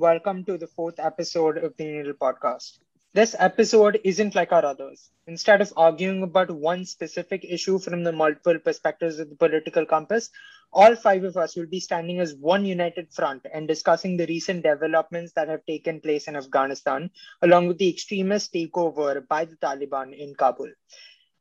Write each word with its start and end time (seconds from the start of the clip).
Welcome 0.00 0.44
to 0.46 0.58
the 0.58 0.66
fourth 0.66 0.98
episode 0.98 1.56
of 1.56 1.76
the 1.76 1.84
Needle 1.84 2.14
Podcast. 2.14 2.78
This 3.12 3.36
episode 3.38 4.00
isn't 4.02 4.34
like 4.34 4.50
our 4.50 4.64
others. 4.64 5.12
Instead 5.28 5.60
of 5.60 5.72
arguing 5.76 6.24
about 6.24 6.50
one 6.50 6.84
specific 6.84 7.44
issue 7.44 7.78
from 7.78 8.02
the 8.02 8.10
multiple 8.10 8.58
perspectives 8.58 9.20
of 9.20 9.30
the 9.30 9.36
political 9.36 9.86
compass, 9.86 10.30
all 10.72 10.96
five 10.96 11.22
of 11.22 11.36
us 11.36 11.54
will 11.54 11.68
be 11.68 11.78
standing 11.78 12.18
as 12.18 12.34
one 12.34 12.64
united 12.64 13.12
front 13.12 13.46
and 13.54 13.68
discussing 13.68 14.16
the 14.16 14.26
recent 14.26 14.64
developments 14.64 15.30
that 15.36 15.48
have 15.48 15.64
taken 15.64 16.00
place 16.00 16.26
in 16.26 16.34
Afghanistan, 16.34 17.08
along 17.42 17.68
with 17.68 17.78
the 17.78 17.88
extremist 17.88 18.52
takeover 18.52 19.24
by 19.28 19.44
the 19.44 19.54
Taliban 19.54 20.12
in 20.12 20.34
Kabul. 20.34 20.72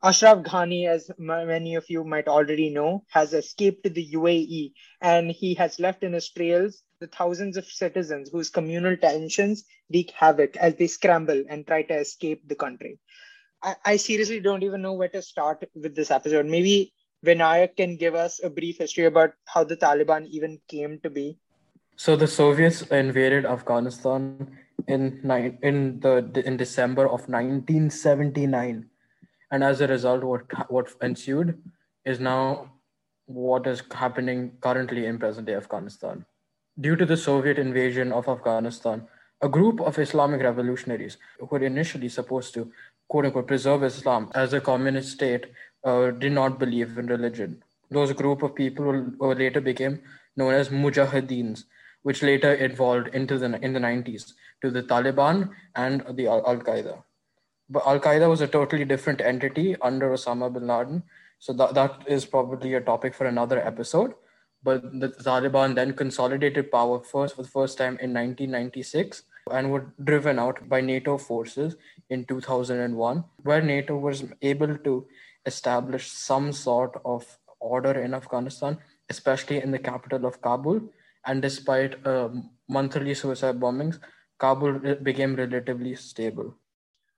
Ashraf 0.05 0.39
Ghani, 0.39 0.85
as 0.85 1.09
many 1.17 1.75
of 1.75 1.89
you 1.89 2.03
might 2.03 2.27
already 2.27 2.69
know, 2.69 3.05
has 3.07 3.33
escaped 3.33 3.83
the 3.83 4.11
UAE 4.11 4.73
and 4.99 5.31
he 5.31 5.53
has 5.53 5.79
left 5.79 6.03
in 6.03 6.11
his 6.11 6.29
trails 6.29 6.83
the 6.99 7.07
thousands 7.07 7.55
of 7.55 7.65
citizens 7.65 8.29
whose 8.29 8.49
communal 8.49 8.97
tensions 8.97 9.63
wreak 9.93 10.11
havoc 10.11 10.57
as 10.57 10.75
they 10.75 10.87
scramble 10.87 11.45
and 11.47 11.65
try 11.65 11.83
to 11.83 11.93
escape 11.93 12.45
the 12.49 12.55
country. 12.55 12.99
I, 13.63 13.75
I 13.85 13.95
seriously 13.95 14.41
don't 14.41 14.63
even 14.63 14.81
know 14.81 14.91
where 14.91 15.07
to 15.07 15.21
start 15.21 15.63
with 15.73 15.95
this 15.95 16.11
episode. 16.11 16.47
Maybe 16.47 16.91
Vinayak 17.25 17.77
can 17.77 17.95
give 17.95 18.13
us 18.13 18.43
a 18.43 18.49
brief 18.49 18.79
history 18.79 19.05
about 19.05 19.31
how 19.45 19.63
the 19.63 19.77
Taliban 19.77 20.27
even 20.27 20.59
came 20.67 20.99
to 21.03 21.09
be. 21.09 21.37
So 21.95 22.17
the 22.17 22.27
Soviets 22.27 22.81
invaded 22.81 23.45
Afghanistan 23.45 24.51
in 24.85 25.21
nine, 25.23 25.59
in 25.61 26.01
the 26.01 26.43
in 26.45 26.57
December 26.57 27.05
of 27.05 27.29
1979 27.29 28.89
and 29.53 29.63
as 29.69 29.81
a 29.85 29.87
result 29.93 30.23
what 30.29 30.53
what 30.75 30.93
ensued 31.07 31.49
is 32.11 32.21
now 32.27 32.43
what 33.39 33.67
is 33.71 33.83
happening 34.03 34.39
currently 34.67 35.05
in 35.09 35.19
present 35.23 35.49
day 35.49 35.57
afghanistan. 35.63 36.23
Due 36.85 36.95
to 37.01 37.05
the 37.11 37.17
soviet 37.25 37.59
invasion 37.65 38.15
of 38.21 38.31
afghanistan 38.33 39.03
a 39.47 39.49
group 39.57 39.83
of 39.91 39.99
islamic 40.05 40.41
revolutionaries 40.47 41.17
who 41.39 41.49
were 41.51 41.63
initially 41.69 42.09
supposed 42.17 42.53
to 42.55 42.65
quote 43.13 43.29
unquote 43.29 43.47
preserve 43.53 43.87
islam 43.91 44.27
as 44.43 44.57
a 44.59 44.63
communist 44.71 45.15
state 45.19 45.47
uh, 45.83 46.09
did 46.25 46.31
not 46.31 46.59
believe 46.59 46.97
in 46.97 47.07
religion. 47.07 47.55
Those 47.91 48.11
group 48.23 48.41
of 48.41 48.55
people 48.55 48.85
who 49.19 49.33
later 49.45 49.61
became 49.61 50.01
known 50.35 50.53
as 50.53 50.69
mujahideens 50.83 51.65
which 52.01 52.21
later 52.23 52.55
evolved 52.67 53.09
into 53.19 53.37
the 53.37 53.49
in 53.65 53.73
the 53.73 53.87
90s 53.87 54.31
to 54.61 54.71
the 54.77 54.83
taliban 54.93 55.49
and 55.75 56.03
the 56.19 56.27
al 56.27 56.61
qaeda 56.69 57.01
but 57.69 57.83
Al 57.85 57.99
Qaeda 57.99 58.29
was 58.29 58.41
a 58.41 58.47
totally 58.47 58.85
different 58.85 59.21
entity 59.21 59.75
under 59.81 60.09
Osama 60.11 60.51
bin 60.53 60.67
Laden. 60.67 61.03
So 61.39 61.53
that, 61.53 61.73
that 61.73 62.03
is 62.07 62.25
probably 62.25 62.73
a 62.73 62.81
topic 62.81 63.13
for 63.13 63.25
another 63.25 63.65
episode. 63.65 64.13
But 64.63 64.99
the 64.99 65.09
Taliban 65.09 65.75
then 65.75 65.93
consolidated 65.93 66.71
power 66.71 67.01
first 67.03 67.35
for 67.35 67.43
the 67.43 67.49
first 67.49 67.77
time 67.77 67.97
in 67.99 68.13
1996 68.13 69.23
and 69.51 69.71
were 69.71 69.93
driven 70.03 70.39
out 70.39 70.69
by 70.69 70.79
NATO 70.79 71.17
forces 71.17 71.75
in 72.09 72.23
2001, 72.25 73.23
where 73.43 73.61
NATO 73.61 73.97
was 73.97 74.23
able 74.41 74.77
to 74.77 75.05
establish 75.45 76.09
some 76.09 76.53
sort 76.53 76.99
of 77.03 77.25
order 77.59 78.01
in 78.01 78.13
Afghanistan, 78.13 78.77
especially 79.09 79.61
in 79.61 79.71
the 79.71 79.79
capital 79.79 80.25
of 80.25 80.41
Kabul. 80.41 80.81
And 81.25 81.41
despite 81.41 82.05
uh, 82.07 82.29
monthly 82.69 83.13
suicide 83.13 83.59
bombings, 83.59 83.99
Kabul 84.39 84.95
became 85.01 85.35
relatively 85.35 85.95
stable 85.95 86.55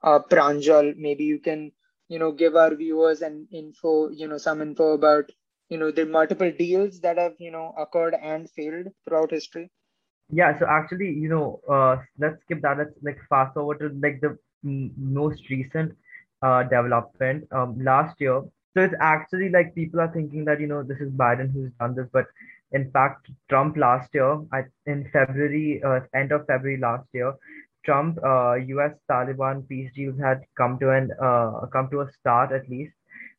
uh, 0.04 0.20
Pranjal, 0.20 0.96
maybe 0.98 1.24
you 1.24 1.40
can, 1.40 1.72
you 2.08 2.20
know, 2.20 2.32
give 2.32 2.56
our 2.56 2.76
viewers 2.76 3.22
an 3.22 3.48
info, 3.52 4.10
you 4.10 4.28
know, 4.28 4.38
some 4.38 4.62
info 4.62 4.94
about, 4.94 5.32
you 5.70 5.78
know, 5.78 5.92
the 5.92 6.06
multiple 6.06 6.52
deals 6.52 7.00
that 7.02 7.18
have, 7.18 7.34
you 7.40 7.52
know, 7.52 7.74
occurred 7.78 8.16
and 8.22 8.50
failed 8.50 8.88
throughout 9.06 9.32
history. 9.32 9.72
Yeah, 10.30 10.58
so 10.58 10.66
actually, 10.68 11.10
you 11.12 11.30
know, 11.30 11.60
uh, 11.70 11.98
let's 12.18 12.42
skip 12.42 12.62
that. 12.62 12.78
Let's 12.78 12.94
like 13.04 13.18
fast 13.30 13.54
forward 13.54 13.80
to 13.80 13.90
like 14.02 14.22
the 14.22 14.38
most 14.64 15.50
recent 15.50 15.94
uh, 16.42 16.64
development 16.64 17.48
um, 17.52 17.78
last 17.84 18.20
year. 18.20 18.42
So 18.74 18.84
it's 18.84 18.96
actually 19.00 19.50
like 19.50 19.75
people 19.75 20.00
are 20.02 20.12
thinking 20.12 20.46
that 20.46 20.59
you 20.59 20.68
know 20.68 20.84
this 20.84 21.00
is 21.00 21.12
Biden 21.12 21.52
who's 21.53 21.72
done 21.80 21.96
this, 21.96 22.08
but 22.12 22.25
in 22.72 22.92
fact, 22.92 23.30
Trump 23.50 23.78
last 23.78 24.14
year, 24.14 24.40
I, 24.52 24.64
in 24.86 25.09
February, 25.14 25.81
uh, 25.84 26.02
end 26.14 26.31
of 26.31 26.46
February 26.48 26.78
last 26.78 27.08
year, 27.14 27.34
Trump, 27.85 28.18
uh, 28.23 28.56
U.S. 28.56 28.94
Taliban 29.09 29.68
peace 29.68 29.91
deals 29.96 30.19
had 30.19 30.41
come 30.57 30.78
to 30.79 30.91
an 30.91 31.12
uh, 31.22 31.66
come 31.72 31.90
to 31.91 32.01
a 32.01 32.12
start 32.19 32.51
at 32.51 32.69
least. 32.69 32.94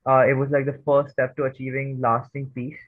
Uh, 0.09 0.25
it 0.29 0.35
was 0.35 0.51
like 0.51 0.67
the 0.67 0.81
first 0.87 1.13
step 1.13 1.37
to 1.37 1.45
achieving 1.45 2.01
lasting 2.01 2.51
peace 2.55 2.79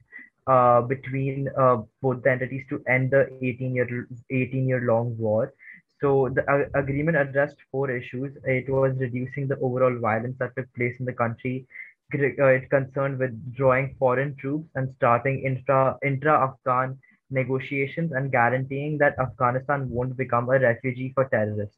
uh, 0.46 0.80
between 0.82 1.48
uh, 1.58 1.78
both 2.00 2.22
the 2.22 2.30
entities 2.30 2.64
to 2.70 2.82
end 2.88 3.10
the 3.10 3.26
18 3.42 3.74
year 3.74 4.06
18 4.30 4.68
year 4.68 4.80
long 4.80 5.16
war. 5.18 5.52
So 6.00 6.28
the 6.32 6.42
uh, 6.50 6.78
agreement 6.78 7.16
addressed 7.16 7.56
four 7.70 7.90
issues. 7.90 8.36
It 8.44 8.68
was 8.68 8.96
reducing 8.98 9.48
the 9.48 9.58
overall 9.58 9.98
violence 9.98 10.36
that 10.38 10.54
took 10.56 10.72
place 10.74 10.94
in 11.00 11.06
the 11.06 11.12
country. 11.12 11.66
It 12.12 12.70
concerned 12.70 13.18
withdrawing 13.18 13.96
foreign 13.98 14.34
troops 14.36 14.70
and 14.74 14.94
starting 14.96 15.42
intra 15.44 15.98
intra 16.02 16.48
Afghan 16.48 16.98
negotiations 17.30 18.12
and 18.12 18.32
guaranteeing 18.32 18.98
that 18.98 19.18
Afghanistan 19.18 19.88
won't 19.90 20.16
become 20.16 20.48
a 20.48 20.58
refugee 20.58 21.12
for 21.14 21.24
terrorists. 21.28 21.76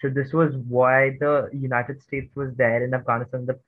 So 0.00 0.08
this 0.08 0.32
was 0.32 0.54
why 0.68 1.16
the 1.20 1.48
United 1.52 2.02
States 2.02 2.34
was 2.34 2.54
there 2.56 2.84
in 2.84 2.94
Afghanistan 2.94 3.40
in 3.40 3.46
the 3.46 3.58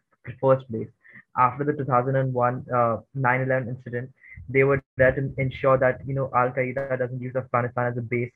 first 0.40 0.68
place. 0.68 0.88
After 1.36 1.64
the 1.64 1.72
2001 1.72 2.66
uh, 2.72 2.98
9/11 3.16 3.68
incident, 3.68 4.10
they 4.48 4.64
were 4.64 4.82
there 4.96 5.12
to 5.14 5.32
ensure 5.38 5.78
that 5.78 6.00
you 6.06 6.14
know 6.14 6.30
Al 6.34 6.50
Qaeda 6.50 6.98
doesn't 6.98 7.20
use 7.20 7.34
Afghanistan 7.36 7.86
as 7.86 7.98
a 7.98 8.02
base 8.02 8.32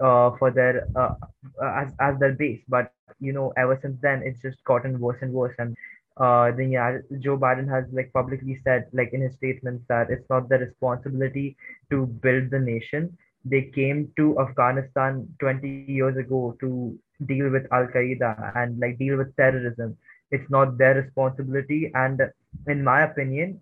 uh, 0.00 0.30
for 0.38 0.50
their 0.50 0.86
uh, 0.96 1.14
as 1.62 1.92
as 2.00 2.18
their 2.18 2.32
base. 2.32 2.60
But 2.68 2.92
you 3.20 3.32
know, 3.32 3.52
ever 3.56 3.78
since 3.82 3.98
then, 4.00 4.22
it's 4.24 4.40
just 4.40 4.62
gotten 4.64 4.98
worse 4.98 5.18
and 5.22 5.32
worse. 5.32 5.54
And 5.58 5.76
uh, 6.20 6.50
then 6.52 6.70
yeah, 6.70 6.98
Joe 7.20 7.38
Biden 7.38 7.68
has 7.68 7.84
like 7.92 8.12
publicly 8.12 8.60
said, 8.62 8.86
like 8.92 9.10
in 9.14 9.22
his 9.22 9.34
statements, 9.34 9.84
that 9.88 10.10
it's 10.10 10.28
not 10.28 10.48
their 10.48 10.58
responsibility 10.58 11.56
to 11.90 12.06
build 12.06 12.50
the 12.50 12.58
nation. 12.58 13.16
They 13.44 13.62
came 13.74 14.12
to 14.18 14.38
Afghanistan 14.38 15.26
20 15.40 15.86
years 15.88 16.18
ago 16.18 16.56
to 16.60 16.98
deal 17.24 17.48
with 17.50 17.66
Al 17.72 17.86
Qaeda 17.86 18.54
and 18.54 18.78
like 18.78 18.98
deal 18.98 19.16
with 19.16 19.34
terrorism. 19.36 19.96
It's 20.30 20.50
not 20.50 20.76
their 20.76 20.94
responsibility, 20.94 21.90
and 21.94 22.20
in 22.68 22.84
my 22.84 23.02
opinion, 23.02 23.60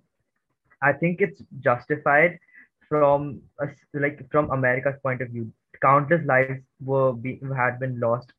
I 0.83 0.93
think 0.93 1.21
it's 1.21 1.41
justified 1.61 2.39
from 2.89 3.41
a, 3.61 3.69
like 3.95 4.29
from 4.33 4.51
America's 4.51 4.99
point 5.03 5.23
of 5.23 5.29
view. 5.29 5.53
Countless 5.81 6.25
lives 6.27 6.61
were 6.81 7.13
be, 7.13 7.41
had 7.57 7.79
been 7.79 8.01
lost 8.01 8.33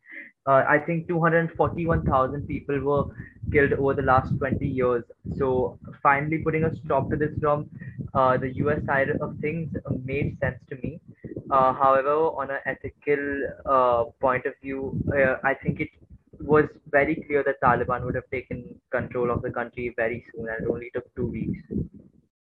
uh, 0.48 0.64
I 0.68 0.80
think 0.80 1.08
241,000 1.08 2.48
people 2.48 2.80
were 2.80 3.04
killed 3.52 3.74
over 3.74 3.94
the 3.94 4.02
last 4.02 4.38
20 4.38 4.66
years. 4.66 5.04
So 5.38 5.78
finally 6.02 6.40
putting 6.40 6.64
a 6.64 6.76
stop 6.86 7.10
to 7.10 7.18
this 7.18 7.32
from 7.40 7.70
uh, 8.14 8.38
the 8.38 8.50
US 8.64 8.86
side 8.86 9.10
of 9.10 9.38
things 9.40 9.70
made 10.04 10.38
sense 10.40 10.60
to 10.70 10.76
me. 10.78 11.00
Uh, 11.52 11.74
however, 11.74 12.12
on 12.12 12.50
an 12.52 12.60
ethical 12.66 13.42
uh, 13.66 14.04
point 14.22 14.46
of 14.46 14.54
view, 14.62 15.00
uh, 15.16 15.36
I 15.44 15.54
think 15.56 15.80
it 15.80 15.90
was 16.40 16.66
very 16.90 17.16
clear 17.28 17.44
that 17.44 17.62
Taliban 17.62 18.06
would 18.06 18.16
have 18.16 18.30
taken 18.32 18.64
control 18.92 19.30
of 19.32 19.42
the 19.42 19.52
country 19.52 19.94
very 19.96 20.26
soon, 20.32 20.48
and 20.48 20.66
it 20.66 20.70
only 20.70 20.90
took 20.94 21.14
two 21.16 21.28
weeks. 21.28 21.60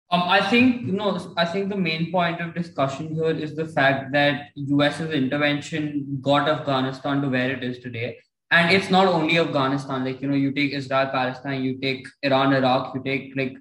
Um, 0.10 0.24
I 0.24 0.40
think 0.50 0.84
know. 0.84 1.34
I 1.36 1.44
think 1.44 1.70
the 1.70 1.76
main 1.76 2.12
point 2.12 2.40
of 2.40 2.54
discussion 2.54 3.14
here 3.14 3.32
is 3.32 3.56
the 3.56 3.66
fact 3.66 4.14
that 4.14 4.52
US's 4.56 5.12
intervention 5.12 6.20
got 6.22 6.48
Afghanistan 6.48 7.22
to 7.22 7.28
where 7.28 7.52
it 7.52 7.62
is 7.62 7.80
today, 7.80 8.18
and 8.50 8.72
it's 8.72 8.90
not 8.90 9.08
only 9.08 9.38
Afghanistan. 9.38 10.06
Like 10.06 10.22
you 10.22 10.30
know, 10.30 10.36
you 10.36 10.54
take 10.54 10.72
Israel, 10.72 11.08
Palestine, 11.08 11.62
you 11.62 11.78
take 11.80 12.08
Iran, 12.24 12.54
Iraq, 12.54 12.96
you 12.96 13.04
take 13.04 13.36
like 13.36 13.58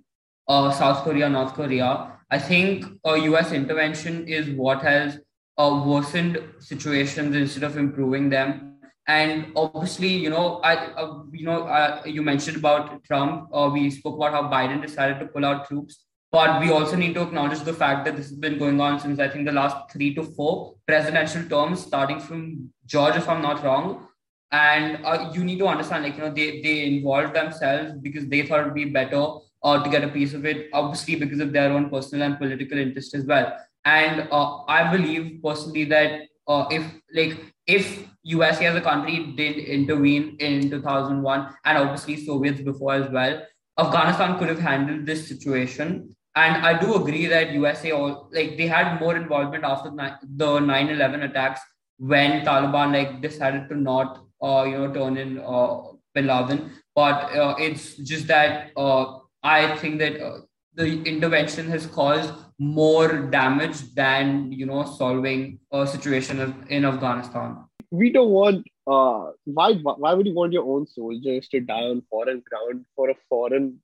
uh, 0.47 0.71
South 0.71 1.03
Korea, 1.03 1.29
North 1.29 1.55
Korea. 1.55 2.13
I 2.31 2.39
think 2.39 2.85
a 3.05 3.17
US 3.31 3.51
intervention 3.51 4.29
is 4.29 4.49
what 4.51 4.83
has 4.83 5.19
uh, 5.59 5.83
worsened 5.85 6.41
situations 6.61 7.35
instead 7.35 7.65
of 7.65 7.77
improving 7.77 8.31
them. 8.31 8.79
And 9.09 9.53
obviously, 9.55 10.09
you 10.09 10.31
know, 10.31 10.61
I, 10.65 10.77
uh, 10.77 11.23
you 11.33 11.45
know, 11.45 11.65
uh, 11.65 12.03
you 12.05 12.23
mentioned 12.23 12.57
about 12.57 13.05
Trump. 13.05 13.49
Uh, 13.53 13.71
we 13.73 13.91
spoke 13.91 14.17
about 14.17 14.33
how 14.33 14.51
Biden 14.51 14.83
decided 14.83 15.21
to 15.21 15.27
pull 15.27 15.45
out 15.45 15.69
troops. 15.69 16.06
But 16.33 16.61
we 16.61 16.71
also 16.71 16.97
need 16.97 17.15
to 17.15 17.23
acknowledge 17.23 17.61
the 17.61 17.73
fact 17.73 18.05
that 18.05 18.17
this 18.17 18.29
has 18.29 18.39
been 18.39 18.59
going 18.59 18.81
on 18.81 18.99
since 19.01 19.21
I 19.21 19.29
think 19.29 19.47
the 19.47 19.53
last 19.53 19.91
three 19.93 20.15
to 20.15 20.23
four 20.23 20.75
presidential 20.87 21.45
terms, 21.45 21.81
starting 21.81 22.21
from 22.21 22.71
George, 22.85 23.17
if 23.17 23.29
I'm 23.29 23.43
not 23.43 23.63
wrong. 23.65 24.09
And 24.53 25.05
uh, 25.05 25.31
you 25.35 25.45
need 25.45 25.59
to 25.59 25.67
understand, 25.67 26.05
like, 26.05 26.17
you 26.17 26.23
know, 26.23 26.33
they, 26.33 26.61
they 26.63 26.87
involved 26.87 27.35
themselves 27.35 27.93
because 28.01 28.27
they 28.27 28.43
thought 28.43 28.61
it 28.61 28.65
would 28.65 28.75
be 28.75 28.85
better 28.85 29.25
uh, 29.63 29.83
to 29.83 29.91
get 29.91 30.05
a 30.05 30.09
piece 30.09 30.35
of 30.35 30.45
it, 30.45 30.69
obviously, 30.73 31.17
because 31.17 31.41
of 31.41 31.53
their 31.53 31.73
own 31.73 31.91
personal 31.91 32.27
and 32.27 32.39
political 32.39 32.79
interest 32.79 33.15
as 33.15 33.25
well. 33.25 33.57
And 33.85 34.29
uh, 34.31 34.65
I 34.65 34.91
believe 34.95 35.41
personally 35.43 35.85
that 35.85 36.23
uh, 36.47 36.67
if, 36.71 36.85
like, 37.15 37.55
if 37.67 38.07
USA 38.23 38.67
as 38.67 38.77
a 38.77 38.81
country 38.81 39.33
did 39.37 39.59
intervene 39.59 40.37
in 40.39 40.71
2001 40.71 41.55
and 41.65 41.79
obviously 41.79 42.25
Soviets 42.25 42.61
before 42.61 42.95
as 42.95 43.11
well, 43.11 43.43
Afghanistan 43.79 44.39
could 44.39 44.49
have 44.49 44.59
handled 44.59 45.07
this 45.07 45.29
situation 45.29 46.17
and 46.35 46.67
I 46.67 46.79
do 46.79 46.95
agree 46.95 47.27
that 47.27 47.53
USA 47.53 47.93
all 47.93 48.29
like 48.33 48.57
they 48.57 48.67
had 48.67 49.01
more 49.01 49.17
involvement 49.17 49.65
after 49.65 49.91
the 49.91 50.51
9/11 50.61 51.25
attacks 51.31 51.61
when 51.99 52.45
Taliban 52.45 52.93
like 52.93 53.21
decided 53.21 53.69
to 53.71 53.77
not 53.77 54.25
uh, 54.43 54.65
you 54.65 54.79
know 54.79 54.93
turn 54.93 55.17
in 55.17 55.39
uh, 55.39 55.79
Bin 56.15 56.27
Laden, 56.27 56.73
but 56.95 57.37
uh, 57.37 57.55
it's 57.59 57.97
just 57.97 58.27
that 58.29 58.71
uh, 58.77 59.19
I 59.43 59.77
think 59.77 59.99
that 59.99 60.21
uh, 60.21 60.41
the 60.75 61.03
intervention 61.05 61.69
has 61.69 61.87
caused 61.87 62.33
more 62.59 63.31
damage 63.31 63.95
than 63.95 64.53
you 64.53 64.67
know 64.67 64.85
solving 64.85 65.59
a 65.73 65.87
situation 65.87 66.65
in 66.69 66.85
Afghanistan. 66.85 67.65
We 67.91 68.13
don't 68.13 68.31
want. 68.31 68.67
Uh, 68.87 69.33
why? 69.45 69.75
Why 69.75 70.15
would 70.15 70.27
you 70.27 70.35
want 70.35 70.53
your 70.53 70.65
own 70.65 70.87
soldiers 70.87 71.49
to 71.49 71.61
die 71.61 71.83
on 71.83 72.03
foreign 72.09 72.43
ground 72.49 72.87
for 72.95 73.11
a 73.11 73.15
foreign? 73.29 73.81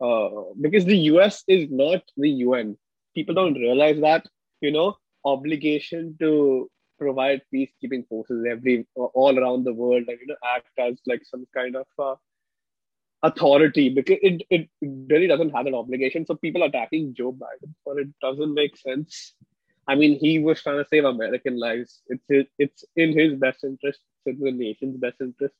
Uh, 0.00 0.28
because 0.60 0.84
the 0.84 0.98
U.S. 1.12 1.42
is 1.48 1.68
not 1.70 2.02
the 2.16 2.30
UN. 2.30 2.76
People 3.14 3.34
don't 3.34 3.54
realize 3.54 4.00
that. 4.00 4.26
You 4.60 4.70
know, 4.70 4.96
obligation 5.24 6.16
to 6.20 6.70
provide 6.98 7.42
peacekeeping 7.52 8.06
forces 8.08 8.44
every 8.48 8.86
all 8.94 9.38
around 9.38 9.64
the 9.64 9.72
world 9.72 10.04
and 10.06 10.18
you 10.20 10.26
know 10.26 10.36
act 10.56 10.68
as 10.78 11.00
like 11.06 11.22
some 11.24 11.46
kind 11.54 11.76
of 11.76 11.86
uh, 11.98 12.14
authority 13.24 13.88
because 13.88 14.18
it, 14.22 14.42
it 14.50 14.68
really 14.82 15.26
doesn't 15.26 15.50
have 15.50 15.66
an 15.66 15.74
obligation. 15.74 16.24
So 16.26 16.34
people 16.34 16.62
attacking 16.62 17.14
Joe 17.14 17.32
Biden 17.32 17.74
for 17.82 17.98
it 17.98 18.08
doesn't 18.20 18.54
make 18.54 18.76
sense. 18.76 19.34
I 19.86 19.94
mean, 19.94 20.18
he 20.18 20.38
was 20.38 20.62
trying 20.62 20.78
to 20.78 20.86
save 20.88 21.04
American 21.04 21.58
lives. 21.58 22.00
It's 22.08 22.48
it's 22.58 22.84
in 22.96 23.18
his 23.18 23.34
best 23.34 23.64
interest. 23.64 24.00
It's 24.24 24.38
in 24.38 24.44
the 24.44 24.52
nation's 24.52 24.96
best 24.96 25.20
interest. 25.20 25.54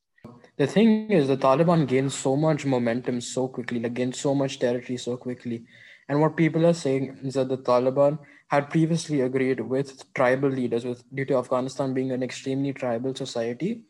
The 0.56 0.66
thing 0.66 1.10
is, 1.10 1.28
the 1.28 1.36
Taliban 1.36 1.86
gained 1.86 2.12
so 2.12 2.34
much 2.34 2.64
momentum 2.64 3.20
so 3.20 3.48
quickly, 3.48 3.80
like 3.80 3.94
gained 3.94 4.16
so 4.16 4.34
much 4.34 4.58
territory 4.58 4.96
so 4.96 5.16
quickly. 5.16 5.64
And 6.08 6.20
what 6.20 6.36
people 6.36 6.66
are 6.66 6.74
saying 6.74 7.18
is 7.22 7.34
that 7.34 7.48
the 7.48 7.58
Taliban 7.58 8.18
had 8.48 8.70
previously 8.70 9.20
agreed 9.20 9.60
with 9.60 10.12
tribal 10.14 10.48
leaders, 10.48 10.84
with 10.84 11.02
due 11.14 11.24
to 11.26 11.36
Afghanistan 11.36 11.92
being 11.92 12.12
an 12.12 12.22
extremely 12.22 12.72
tribal 12.72 13.14
society. 13.14 13.82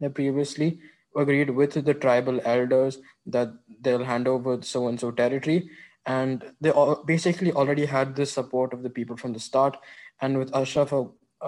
They 0.00 0.08
previously 0.08 0.80
agreed 1.16 1.50
with 1.50 1.84
the 1.84 1.94
tribal 1.94 2.40
elders 2.44 2.98
that 3.26 3.52
they'll 3.80 4.04
hand 4.04 4.26
over 4.28 4.60
so 4.62 4.88
and 4.88 4.98
so 4.98 5.10
territory, 5.10 5.70
and 6.06 6.44
they 6.60 6.70
all 6.70 7.02
basically 7.04 7.52
already 7.52 7.86
had 7.86 8.14
the 8.14 8.26
support 8.26 8.72
of 8.72 8.82
the 8.82 8.90
people 8.90 9.16
from 9.16 9.32
the 9.32 9.40
start. 9.40 9.76
And 10.20 10.38
with 10.38 10.54
Ashraf 10.54 10.92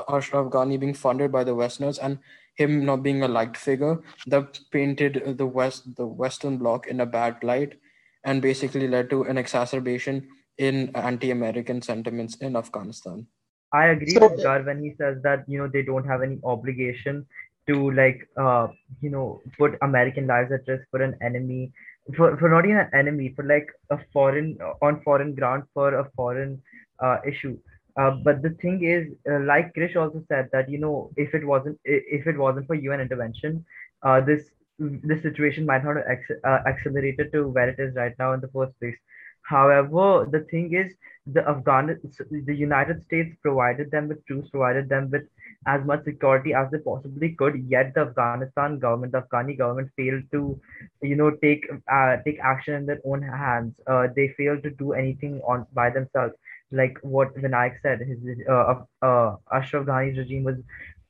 Ashraf 0.09 0.51
Ghani 0.51 0.79
being 0.79 0.95
funded 0.95 1.33
by 1.33 1.45
the 1.45 1.55
Westerners 1.55 1.99
and 1.99 2.19
him 2.55 2.85
not 2.85 3.03
being 3.03 3.23
a 3.23 3.29
liked 3.29 3.57
figure, 3.57 4.01
that 4.27 4.61
painted 4.71 5.37
the 5.39 5.47
West 5.47 5.97
the 5.97 6.07
Western 6.07 6.59
Bloc 6.59 6.87
in 6.87 7.01
a 7.01 7.07
bad 7.07 7.43
light 7.43 7.79
and 8.25 8.43
basically 8.43 8.89
led 8.89 9.11
to 9.11 9.23
an 9.25 9.39
exacerbation 9.39 10.29
in 10.59 10.91
anti-American 10.95 11.83
sentiments 11.83 12.37
in 12.37 12.57
Afghanistan. 12.57 13.27
I 13.73 13.87
agree 13.89 14.11
so, 14.11 14.29
with 14.29 14.43
Garv 14.43 14.67
when 14.67 14.83
he 14.83 14.95
says 14.97 15.19
that 15.23 15.45
you 15.47 15.59
know 15.59 15.69
they 15.69 15.83
don't 15.83 16.07
have 16.07 16.23
any 16.23 16.39
obligation 16.45 17.27
to 17.69 17.91
like 17.91 18.27
uh 18.37 18.69
you 19.03 19.11
know 19.11 19.43
put 19.59 19.77
American 19.83 20.27
lives 20.27 20.53
at 20.53 20.67
risk 20.67 20.85
for 20.91 21.03
an 21.03 21.17
enemy 21.21 21.73
for, 22.15 22.37
for 22.37 22.49
not 22.49 22.65
even 22.65 22.79
an 22.79 22.91
enemy 22.95 23.33
for 23.35 23.45
like 23.45 23.69
a 23.91 23.99
foreign 24.13 24.57
on 24.83 25.01
foreign 25.03 25.35
ground 25.35 25.65
for 25.75 25.95
a 25.95 26.09
foreign 26.17 26.61
uh, 27.03 27.19
issue. 27.27 27.57
Uh, 27.99 28.11
but 28.25 28.43
the 28.43 28.51
thing 28.61 28.85
is, 28.85 29.07
uh, 29.31 29.41
like 29.41 29.73
Krish 29.75 29.97
also 29.97 30.23
said 30.29 30.49
that 30.53 30.69
you 30.69 30.79
know 30.79 31.11
if 31.17 31.35
it 31.35 31.45
wasn't 31.47 31.79
if 31.85 32.27
it 32.27 32.37
wasn't 32.39 32.67
for 32.67 32.75
UN 32.75 33.01
intervention, 33.01 33.65
uh, 34.03 34.21
this 34.21 34.51
the 34.79 35.19
situation 35.23 35.65
might 35.65 35.85
not 35.85 35.97
have 35.97 36.05
acc- 36.07 36.41
uh, 36.45 36.61
accelerated 36.69 37.33
to 37.33 37.49
where 37.49 37.69
it 37.71 37.79
is 37.79 37.95
right 37.97 38.15
now 38.19 38.33
in 38.33 38.41
the 38.41 38.49
first 38.49 38.79
place. 38.79 38.97
However, 39.43 40.27
the 40.31 40.41
thing 40.51 40.75
is, 40.75 40.95
the 41.27 41.49
Afghan, 41.49 41.99
the 42.31 42.55
United 42.55 43.03
States 43.03 43.35
provided 43.43 43.91
them 43.91 44.09
with 44.09 44.25
troops, 44.27 44.51
provided 44.51 44.89
them 44.89 45.11
with 45.11 45.23
as 45.67 45.85
much 45.85 46.05
security 46.05 46.55
as 46.55 46.71
they 46.71 46.79
possibly 46.79 47.31
could. 47.39 47.65
Yet 47.69 47.95
the 47.95 48.03
Afghanistan 48.03 48.79
government, 48.79 49.13
the 49.13 49.23
Afghani 49.23 49.57
government, 49.59 49.91
failed 49.97 50.25
to, 50.33 50.61
you 51.03 51.17
know, 51.17 51.31
take 51.31 51.67
uh, 51.91 52.17
take 52.25 52.39
action 52.41 52.75
in 52.75 52.87
their 52.87 53.01
own 53.05 53.23
hands. 53.23 53.75
Uh, 53.87 54.09
they 54.15 54.29
failed 54.37 54.63
to 54.65 54.71
do 54.71 54.93
anything 54.93 55.41
on 55.47 55.67
by 55.73 55.91
themselves. 55.91 56.35
Like 56.73 56.99
what 57.03 57.35
Vinayak 57.37 57.81
said, 57.83 58.01
his 58.01 58.19
uh, 58.49 58.83
uh, 59.03 59.37
Ashraf 59.53 59.87
Ghani's 59.87 60.19
regime 60.19 60.45
was 60.45 60.57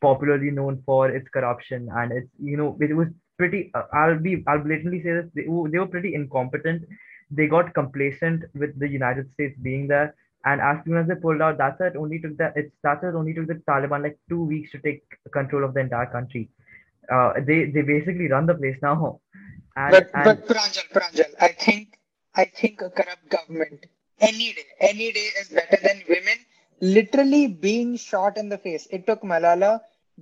popularly 0.00 0.50
known 0.50 0.82
for 0.84 1.10
its 1.10 1.28
corruption, 1.28 1.88
and 1.94 2.12
it's 2.12 2.30
you 2.42 2.56
know 2.56 2.76
it 2.80 2.94
was 2.94 3.08
pretty 3.38 3.70
uh, 3.74 3.82
i'll 3.92 4.18
be 4.18 4.42
i'll 4.46 4.58
blatantly 4.58 5.02
say 5.02 5.12
this 5.12 5.26
they, 5.34 5.42
they 5.42 5.78
were 5.78 5.86
pretty 5.86 6.14
incompetent 6.14 6.82
they 7.30 7.46
got 7.46 7.74
complacent 7.74 8.44
with 8.54 8.78
the 8.78 8.88
united 8.88 9.30
states 9.32 9.56
being 9.62 9.86
there 9.86 10.14
and 10.46 10.60
as 10.60 10.78
soon 10.84 10.96
as 10.96 11.06
they 11.08 11.16
pulled 11.16 11.42
out 11.42 11.58
that's 11.58 11.80
it. 11.80 11.96
Only 11.96 12.20
took 12.20 12.36
the 12.38 12.52
it's 12.56 12.72
that's 12.82 13.04
it. 13.04 13.14
Only 13.14 13.34
took 13.34 13.48
the 13.48 13.60
taliban 13.70 14.02
like 14.02 14.18
two 14.28 14.42
weeks 14.44 14.72
to 14.72 14.78
take 14.78 15.02
control 15.32 15.64
of 15.64 15.74
the 15.74 15.80
entire 15.80 16.06
country. 16.06 16.48
Uh, 17.12 17.34
they 17.46 17.66
they 17.70 17.82
basically 17.82 18.28
run 18.28 18.46
the 18.46 18.54
place 18.54 18.78
now. 18.82 19.20
And, 19.78 19.92
but 19.92 20.10
and, 20.14 20.24
but 20.24 20.46
Pranjal, 20.48 20.88
Pranjal, 20.94 21.34
I 21.38 21.48
think 21.48 21.98
I 22.34 22.46
think 22.46 22.80
a 22.80 22.88
corrupt 22.88 23.28
government 23.28 23.86
any 24.20 24.52
day, 24.54 24.64
any 24.80 25.12
day 25.12 25.28
is 25.40 25.48
better 25.50 25.78
than 25.82 26.02
women 26.08 26.38
literally 26.80 27.46
being 27.46 27.96
shot 27.96 28.38
in 28.38 28.48
the 28.48 28.58
face. 28.58 28.86
It 28.90 29.06
took 29.06 29.22
Malala 29.22 29.80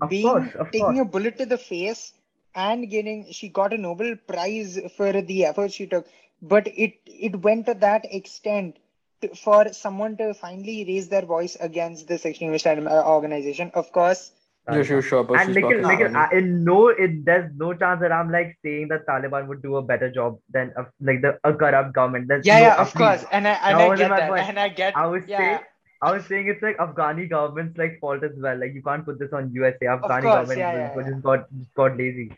being 0.09 0.27
course, 0.27 0.71
taking 0.73 0.97
course. 0.97 0.99
a 0.99 1.05
bullet 1.05 1.39
to 1.39 1.47
the 1.47 1.59
face 1.59 2.15
and 2.55 2.91
gaining 2.91 3.31
she 3.31 3.49
got 3.49 3.73
a 3.73 3.79
nobel 3.79 4.17
prize 4.27 4.79
for 4.97 5.13
the 5.13 5.45
effort 5.45 5.73
she 5.73 5.87
took. 5.87 6.07
But 6.43 6.67
it 6.69 6.95
it 7.07 7.37
went 7.43 7.67
to 7.67 7.75
that 7.75 8.13
extent 8.13 8.79
to, 9.25 9.35
for 9.35 9.73
someone 9.73 10.17
to 10.23 10.33
finally 10.35 10.85
raise 10.87 11.09
their 11.09 11.27
voice 11.35 11.57
against 11.61 12.09
this 12.09 12.25
extremist 12.25 12.67
uh, 12.67 13.03
organization 13.17 13.71
of 13.75 13.93
course 13.93 14.33
yeah, 14.73 14.83
sure, 14.83 15.03
sure. 15.03 15.37
And 15.37 15.55
Nikhil, 15.55 15.83
Nikhil, 15.83 16.17
I, 16.17 16.31
in 16.33 16.65
no, 16.65 16.89
it, 16.89 17.25
there's 17.27 17.53
no 17.57 17.75
chance 17.75 18.01
that 18.01 18.11
I'm 18.11 18.33
like 18.33 18.57
saying 18.65 18.89
that 18.89 19.07
Taliban 19.07 19.47
would 19.47 19.63
do 19.63 19.77
a 19.77 19.83
better 19.83 20.11
job 20.11 20.39
than 20.51 20.73
a, 20.79 20.87
like 21.03 21.21
the 21.21 21.39
a 21.45 21.53
corrupt 21.53 21.95
government. 21.95 22.29
There's 22.29 22.47
yeah, 22.47 22.61
no, 22.61 22.65
yeah, 22.65 22.81
of 22.81 22.95
course, 22.95 23.27
and 23.31 23.47
I 23.47 23.53
and 23.53 23.77
I 23.77 23.97
get 23.97 24.09
that, 24.09 24.31
point. 24.31 24.49
and 24.49 24.59
I 24.59 24.69
get. 24.71 24.97
I 24.97 25.07
was 25.07 25.23
yeah. 25.27 25.39
saying, 25.39 25.59
I 26.01 26.13
was 26.13 26.25
saying 26.25 26.49
it's 26.49 26.63
like 26.63 26.79
Afghani 26.79 27.29
government's 27.29 27.77
like 27.77 27.99
fault 28.01 28.25
as 28.25 28.33
well. 28.39 28.59
Like 28.59 28.73
you 28.73 28.83
can't 28.83 29.05
put 29.05 29.19
this 29.19 29.35
on 29.35 29.53
USA. 29.53 29.85
Afghani 29.85 30.23
course, 30.23 30.23
government 30.23 30.59
yeah, 30.59 30.73
yeah, 30.73 30.95
yeah. 30.97 31.11
just 31.11 31.23
got 31.23 31.47
just 31.59 31.75
got 31.75 31.99
lazy. 31.99 32.33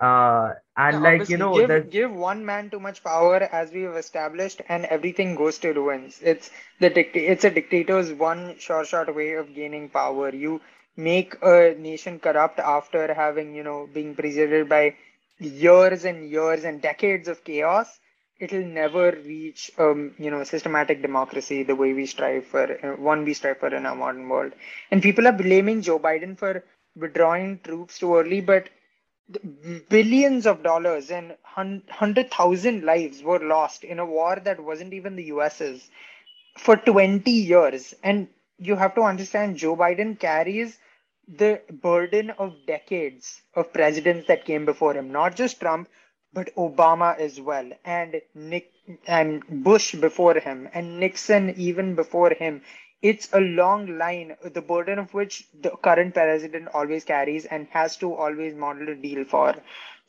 Uh, 0.00 0.52
and 0.76 1.02
yeah, 1.02 1.02
like 1.02 1.28
you 1.28 1.36
know, 1.36 1.60
give, 1.60 1.90
give 1.90 2.12
one 2.12 2.44
man 2.44 2.70
too 2.70 2.80
much 2.80 3.02
power, 3.02 3.36
as 3.52 3.72
we 3.72 3.82
have 3.82 3.96
established, 3.96 4.60
and 4.68 4.84
everything 4.86 5.34
goes 5.34 5.58
to 5.58 5.72
ruins. 5.72 6.20
It's 6.22 6.50
the 6.80 6.90
dict- 6.90 7.16
it's 7.16 7.44
a 7.44 7.50
dictator's 7.50 8.12
one 8.12 8.58
short 8.58 8.86
short 8.86 9.14
way 9.14 9.32
of 9.34 9.54
gaining 9.54 9.88
power. 9.88 10.30
You 10.30 10.60
make 10.96 11.34
a 11.42 11.74
nation 11.78 12.18
corrupt 12.18 12.58
after 12.58 13.12
having 13.14 13.54
you 13.54 13.62
know 13.62 13.88
being 13.92 14.14
preceded 14.14 14.68
by 14.68 14.94
years 15.38 16.04
and 16.04 16.28
years 16.30 16.64
and 16.64 16.80
decades 16.82 17.28
of 17.28 17.44
chaos 17.44 17.98
it'll 18.38 18.64
never 18.64 19.10
reach 19.12 19.70
um, 19.78 20.14
you 20.18 20.30
know 20.30 20.42
systematic 20.44 21.02
democracy 21.02 21.62
the 21.62 21.74
way 21.74 21.92
we 21.92 22.06
strive 22.06 22.44
for 22.46 22.64
uh, 22.86 22.96
one 23.00 23.24
we 23.24 23.34
strive 23.34 23.58
for 23.58 23.68
in 23.74 23.86
our 23.86 23.94
modern 23.96 24.28
world 24.28 24.52
and 24.90 25.02
people 25.02 25.26
are 25.26 25.32
blaming 25.44 25.80
joe 25.82 25.98
biden 25.98 26.36
for 26.38 26.62
withdrawing 26.96 27.58
troops 27.60 27.98
too 27.98 28.14
early 28.16 28.40
but 28.40 28.68
billions 29.88 30.46
of 30.46 30.62
dollars 30.62 31.10
and 31.10 31.34
hundred 31.44 32.30
thousand 32.30 32.84
lives 32.84 33.22
were 33.22 33.38
lost 33.38 33.84
in 33.84 33.98
a 33.98 34.04
war 34.04 34.36
that 34.44 34.60
wasn't 34.60 34.92
even 34.92 35.16
the 35.16 35.24
us's 35.24 35.90
for 36.58 36.76
20 36.76 37.30
years 37.30 37.94
and 38.02 38.28
you 38.58 38.76
have 38.76 38.94
to 38.94 39.02
understand 39.02 39.56
joe 39.56 39.76
biden 39.76 40.18
carries 40.18 40.78
the 41.26 41.60
burden 41.72 42.30
of 42.30 42.54
decades 42.66 43.40
of 43.54 43.72
presidents 43.72 44.26
that 44.28 44.44
came 44.44 44.64
before 44.66 44.94
him 44.94 45.10
not 45.10 45.34
just 45.34 45.60
trump 45.60 45.88
but 46.32 46.54
Obama 46.56 47.16
as 47.18 47.40
well, 47.40 47.70
and 47.84 48.20
Nick 48.34 48.72
and 49.06 49.42
Bush 49.62 49.94
before 49.94 50.34
him, 50.34 50.68
and 50.74 50.98
Nixon 50.98 51.54
even 51.56 51.94
before 51.94 52.30
him. 52.30 52.62
It's 53.04 53.28
a 53.32 53.40
long 53.40 53.98
line, 53.98 54.34
the 54.42 54.60
burden 54.62 54.98
of 54.98 55.14
which 55.14 55.46
the 55.60 55.70
current 55.70 56.14
president 56.14 56.68
always 56.74 57.04
carries 57.04 57.44
and 57.44 57.68
has 57.70 57.96
to 57.98 58.12
always 58.12 58.54
model 58.54 58.88
a 58.88 58.96
deal 58.96 59.24
for. 59.24 59.54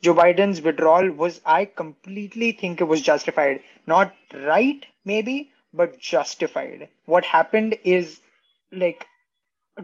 Joe 0.02 0.14
Biden's 0.14 0.60
withdrawal 0.62 1.12
was, 1.12 1.40
I 1.46 1.66
completely 1.66 2.52
think 2.52 2.80
it 2.80 2.84
was 2.84 3.02
justified. 3.02 3.60
Not 3.86 4.14
right, 4.34 4.84
maybe, 5.04 5.52
but 5.74 5.98
justified. 6.00 6.88
What 7.04 7.24
happened 7.24 7.78
is 7.84 8.20
like 8.72 9.06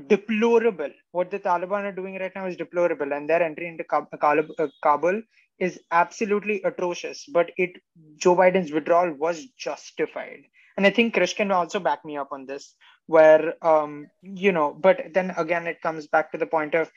deplorable. 0.09 0.91
What 1.11 1.31
the 1.31 1.39
Taliban 1.39 1.85
are 1.85 1.93
doing 1.93 2.19
right 2.19 2.35
now 2.35 2.47
is 2.47 2.57
deplorable, 2.57 3.13
and 3.13 3.29
their 3.29 3.43
entry 3.43 3.69
into 3.69 3.85
Kabul 4.83 5.23
is 5.59 5.79
absolutely 5.91 6.63
atrocious, 6.63 7.27
but 7.27 7.51
it 7.59 7.73
Joe 8.17 8.37
Biden's 8.37 8.73
withdrawal 8.73 9.13
was 9.13 9.45
justified. 9.59 10.45
And 10.77 10.87
I 10.87 10.91
think 10.91 11.15
Krish 11.15 11.37
can 11.37 11.51
also 11.51 11.79
back 11.81 12.03
me 12.03 12.17
up 12.17 12.33
on 12.33 12.47
this, 12.47 12.75
where 13.07 13.55
um, 13.65 14.09
you 14.23 14.53
know, 14.53 14.77
but 14.79 15.13
then 15.13 15.35
again 15.37 15.67
it 15.67 15.81
comes 15.83 16.07
back 16.07 16.33
to 16.33 16.39
the 16.39 16.47
point 16.47 16.75
of 16.75 16.91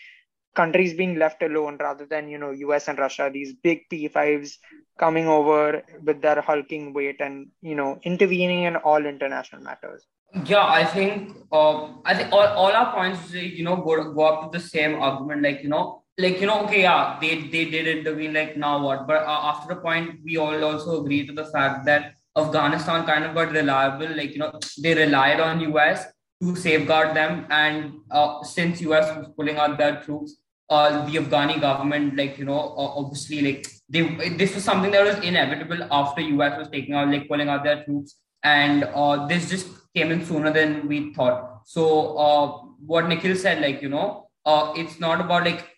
countries 0.55 0.93
being 0.93 1.15
left 1.15 1.43
alone 1.43 1.77
rather 1.79 2.05
than, 2.05 2.29
you 2.29 2.37
know, 2.37 2.51
US 2.51 2.87
and 2.87 2.97
Russia, 2.97 3.29
these 3.31 3.53
big 3.53 3.81
P5s 3.91 4.57
coming 4.97 5.27
over 5.27 5.83
with 6.03 6.21
their 6.21 6.41
hulking 6.41 6.93
weight 6.93 7.17
and, 7.19 7.47
you 7.61 7.75
know, 7.75 7.99
intervening 8.03 8.63
in 8.63 8.77
all 8.77 9.05
international 9.05 9.61
matters. 9.61 10.07
Yeah, 10.45 10.65
I 10.65 10.83
think 10.83 11.31
uh, 11.51 11.87
I 12.03 12.13
think 12.13 12.33
all, 12.33 12.45
all 12.45 12.71
our 12.71 12.93
points 12.93 13.31
you 13.31 13.63
know 13.63 13.77
go, 13.77 14.11
go 14.11 14.21
up 14.25 14.51
to 14.51 14.57
the 14.57 14.61
same 14.61 14.95
argument. 15.01 15.43
Like 15.43 15.63
you 15.63 15.69
know, 15.69 16.03
like 16.17 16.41
you 16.41 16.47
know, 16.47 16.65
okay, 16.65 16.81
yeah, 16.81 17.17
they 17.21 17.43
they 17.43 17.65
did 17.69 17.87
intervene. 17.87 18.33
Like 18.33 18.57
now 18.57 18.83
what? 18.83 19.07
But 19.07 19.23
uh, 19.23 19.39
after 19.53 19.71
a 19.71 19.81
point, 19.81 20.19
we 20.25 20.35
all 20.35 20.61
also 20.65 21.01
agree 21.01 21.25
to 21.25 21.31
the 21.31 21.45
fact 21.45 21.85
that 21.85 22.14
Afghanistan 22.37 23.05
kind 23.05 23.25
of 23.25 23.33
got 23.33 23.51
reliable. 23.51 24.09
Like 24.15 24.31
you 24.31 24.39
know, 24.39 24.59
they 24.81 24.93
relied 24.93 25.39
on 25.39 25.59
US 25.61 26.05
to 26.41 26.55
safeguard 26.55 27.15
them, 27.15 27.45
and 27.49 27.93
uh, 28.11 28.43
since 28.43 28.81
US 28.81 29.15
was 29.15 29.27
pulling 29.35 29.57
out 29.57 29.77
their 29.77 30.01
troops, 30.01 30.37
uh, 30.69 31.05
the 31.05 31.17
Afghani 31.17 31.59
government, 31.61 32.15
like 32.17 32.37
you 32.37 32.45
know, 32.45 32.59
uh, 32.59 32.91
obviously, 32.99 33.41
like 33.41 33.67
they 33.89 34.01
this 34.37 34.55
was 34.55 34.63
something 34.63 34.91
that 34.91 35.05
was 35.05 35.23
inevitable 35.23 35.87
after 35.91 36.21
US 36.21 36.57
was 36.57 36.69
taking 36.69 36.93
out, 36.95 37.09
like 37.09 37.27
pulling 37.27 37.49
out 37.49 37.63
their 37.63 37.83
troops, 37.85 38.15
and 38.43 38.83
uh, 38.83 39.25
this 39.27 39.49
just 39.49 39.67
came 39.95 40.11
in 40.11 40.25
sooner 40.25 40.51
than 40.51 40.87
we 40.87 41.13
thought. 41.13 41.61
So 41.65 42.17
uh, 42.17 42.47
what 42.85 43.07
Nikhil 43.07 43.35
said, 43.35 43.61
like 43.61 43.81
you 43.81 43.89
know, 43.89 44.27
uh, 44.45 44.73
it's 44.75 44.99
not 44.99 45.21
about 45.21 45.45
like 45.45 45.69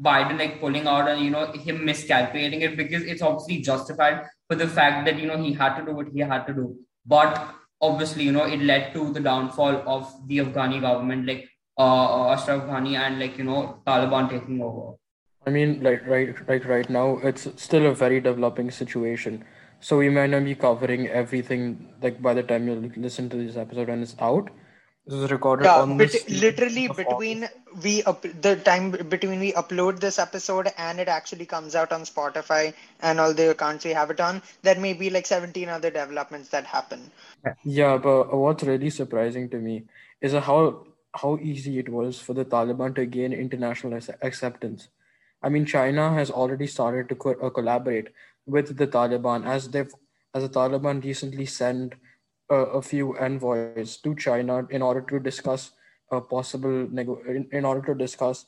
Biden 0.00 0.38
like 0.38 0.60
pulling 0.60 0.86
out 0.86 1.08
and 1.08 1.20
you 1.20 1.30
know 1.30 1.52
him 1.52 1.84
miscalculating 1.84 2.62
it 2.62 2.76
because 2.76 3.02
it's 3.04 3.22
obviously 3.22 3.60
justified 3.60 4.24
for 4.54 4.64
the 4.64 4.72
fact 4.72 5.04
that 5.06 5.18
you 5.18 5.26
know 5.26 5.36
he 5.42 5.52
had 5.52 5.76
to 5.78 5.84
do 5.84 5.94
what 5.94 6.08
he 6.08 6.20
had 6.20 6.46
to 6.46 6.54
do. 6.54 6.76
But 7.06 7.54
obviously, 7.80 8.24
you 8.24 8.32
know, 8.32 8.44
it 8.44 8.60
led 8.60 8.92
to 8.94 9.12
the 9.12 9.20
downfall 9.20 9.82
of 9.86 10.12
the 10.28 10.38
Afghani 10.38 10.80
government, 10.80 11.26
like 11.26 11.48
uh, 11.78 12.28
Ashraf 12.34 12.62
Ghani 12.68 12.96
and 12.98 13.18
like 13.18 13.38
you 13.38 13.44
know 13.44 13.80
Taliban 13.86 14.30
taking 14.30 14.62
over. 14.62 14.96
I 15.46 15.50
mean, 15.50 15.82
like 15.82 16.06
right, 16.06 16.48
like 16.48 16.64
right 16.64 16.88
now, 16.88 17.18
it's 17.22 17.48
still 17.56 17.86
a 17.86 17.94
very 17.94 18.20
developing 18.20 18.70
situation. 18.70 19.44
So 19.80 19.98
we 19.98 20.08
might 20.08 20.30
not 20.30 20.44
be 20.44 20.54
covering 20.54 21.08
everything. 21.08 21.92
Like 22.00 22.22
by 22.22 22.34
the 22.34 22.42
time 22.42 22.68
you 22.68 22.92
listen 22.96 23.28
to 23.30 23.36
this 23.36 23.56
episode 23.56 23.90
and 23.90 24.02
it's 24.02 24.16
out, 24.18 24.48
this 25.06 25.20
is 25.20 25.30
recorded 25.30 25.66
Yeah, 25.66 25.82
on 25.82 25.96
but 25.96 26.12
this 26.12 26.28
literally 26.28 26.88
between 26.88 27.48
we 27.82 28.02
up 28.04 28.22
the 28.22 28.56
time 28.56 28.90
between 28.90 29.40
we 29.40 29.52
upload 29.52 30.00
this 30.00 30.18
episode 30.18 30.72
and 30.78 31.00
it 31.00 31.08
actually 31.08 31.46
comes 31.46 31.74
out 31.74 31.92
on 31.92 32.02
Spotify 32.02 32.74
and 33.00 33.20
all 33.20 33.34
the 33.34 33.50
accounts 33.50 33.84
we 33.84 33.92
have 33.92 34.10
it 34.10 34.20
on, 34.20 34.42
there 34.62 34.80
may 34.80 34.94
be 34.94 35.10
like 35.10 35.26
17 35.26 35.68
other 35.68 35.90
developments 35.90 36.48
that 36.50 36.66
happen. 36.66 37.10
Yeah, 37.64 37.98
but 37.98 38.34
what's 38.36 38.62
really 38.64 38.90
surprising 38.90 39.48
to 39.50 39.58
me 39.58 39.84
is 40.20 40.32
how 40.32 40.86
how 41.14 41.38
easy 41.40 41.78
it 41.78 41.88
was 41.88 42.20
for 42.20 42.34
the 42.34 42.44
Taliban 42.44 42.94
to 42.96 43.06
gain 43.06 43.32
international 43.32 43.98
acceptance. 44.22 44.88
I 45.42 45.48
mean, 45.50 45.66
China 45.66 46.12
has 46.14 46.30
already 46.30 46.66
started 46.66 47.08
to 47.10 47.14
co- 47.16 47.38
uh, 47.42 47.50
collaborate 47.50 48.08
with 48.46 48.76
the 48.76 48.86
Taliban 48.86 49.46
as 49.46 49.68
they've 49.70 49.92
as 50.34 50.42
the 50.42 50.48
Taliban 50.48 51.04
recently 51.04 51.46
sent 51.46 51.94
a 52.50 52.82
few 52.82 53.16
envoys 53.16 53.96
to 53.98 54.14
China 54.14 54.66
in 54.70 54.82
order 54.82 55.00
to 55.00 55.18
discuss 55.18 55.72
a 56.10 56.20
possible 56.20 56.82
in, 56.98 57.48
in 57.52 57.64
order 57.64 57.80
to 57.86 57.94
discuss 57.94 58.46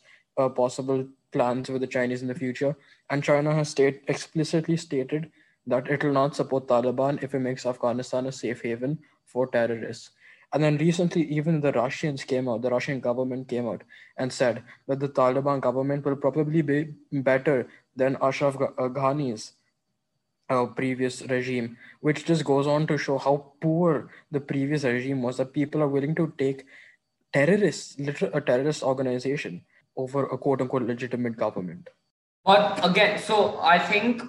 possible 0.54 1.06
plans 1.32 1.68
with 1.70 1.80
the 1.80 1.86
Chinese 1.86 2.22
in 2.22 2.28
the 2.28 2.34
future. 2.34 2.76
And 3.10 3.22
China 3.22 3.54
has 3.54 3.70
state 3.70 4.02
explicitly 4.08 4.76
stated 4.76 5.30
that 5.66 5.88
it 5.88 6.04
will 6.04 6.12
not 6.12 6.36
support 6.36 6.66
Taliban 6.66 7.22
if 7.22 7.34
it 7.34 7.40
makes 7.40 7.66
Afghanistan 7.66 8.26
a 8.26 8.32
safe 8.32 8.62
haven 8.62 8.98
for 9.24 9.46
terrorists. 9.46 10.10
And 10.52 10.62
then 10.62 10.78
recently, 10.78 11.22
even 11.24 11.60
the 11.60 11.72
Russians 11.72 12.22
came 12.24 12.48
out, 12.48 12.62
the 12.62 12.70
Russian 12.70 13.00
government 13.00 13.48
came 13.48 13.66
out 13.66 13.82
and 14.16 14.32
said 14.32 14.62
that 14.86 15.00
the 15.00 15.08
Taliban 15.08 15.60
government 15.60 16.04
will 16.04 16.16
probably 16.16 16.62
be 16.62 16.94
better 17.12 17.68
than 17.96 18.16
Ashraf 18.22 18.56
uh, 18.56 18.88
Ghani's 18.88 19.52
uh, 20.48 20.66
previous 20.66 21.22
regime, 21.22 21.76
which 22.00 22.24
just 22.24 22.44
goes 22.44 22.66
on 22.66 22.86
to 22.86 22.98
show 22.98 23.18
how 23.18 23.52
poor 23.60 24.10
the 24.30 24.40
previous 24.40 24.84
regime 24.84 25.22
was. 25.22 25.38
That 25.38 25.52
people 25.52 25.82
are 25.82 25.88
willing 25.88 26.14
to 26.16 26.32
take 26.38 26.64
terrorists, 27.32 27.98
literal 27.98 28.30
a 28.34 28.40
terrorist 28.40 28.82
organization, 28.82 29.62
over 29.96 30.26
a 30.26 30.38
quote 30.38 30.60
unquote 30.60 30.82
legitimate 30.82 31.36
government. 31.36 31.88
But 32.44 32.84
again, 32.88 33.18
so 33.18 33.58
I 33.60 33.78
think 33.78 34.22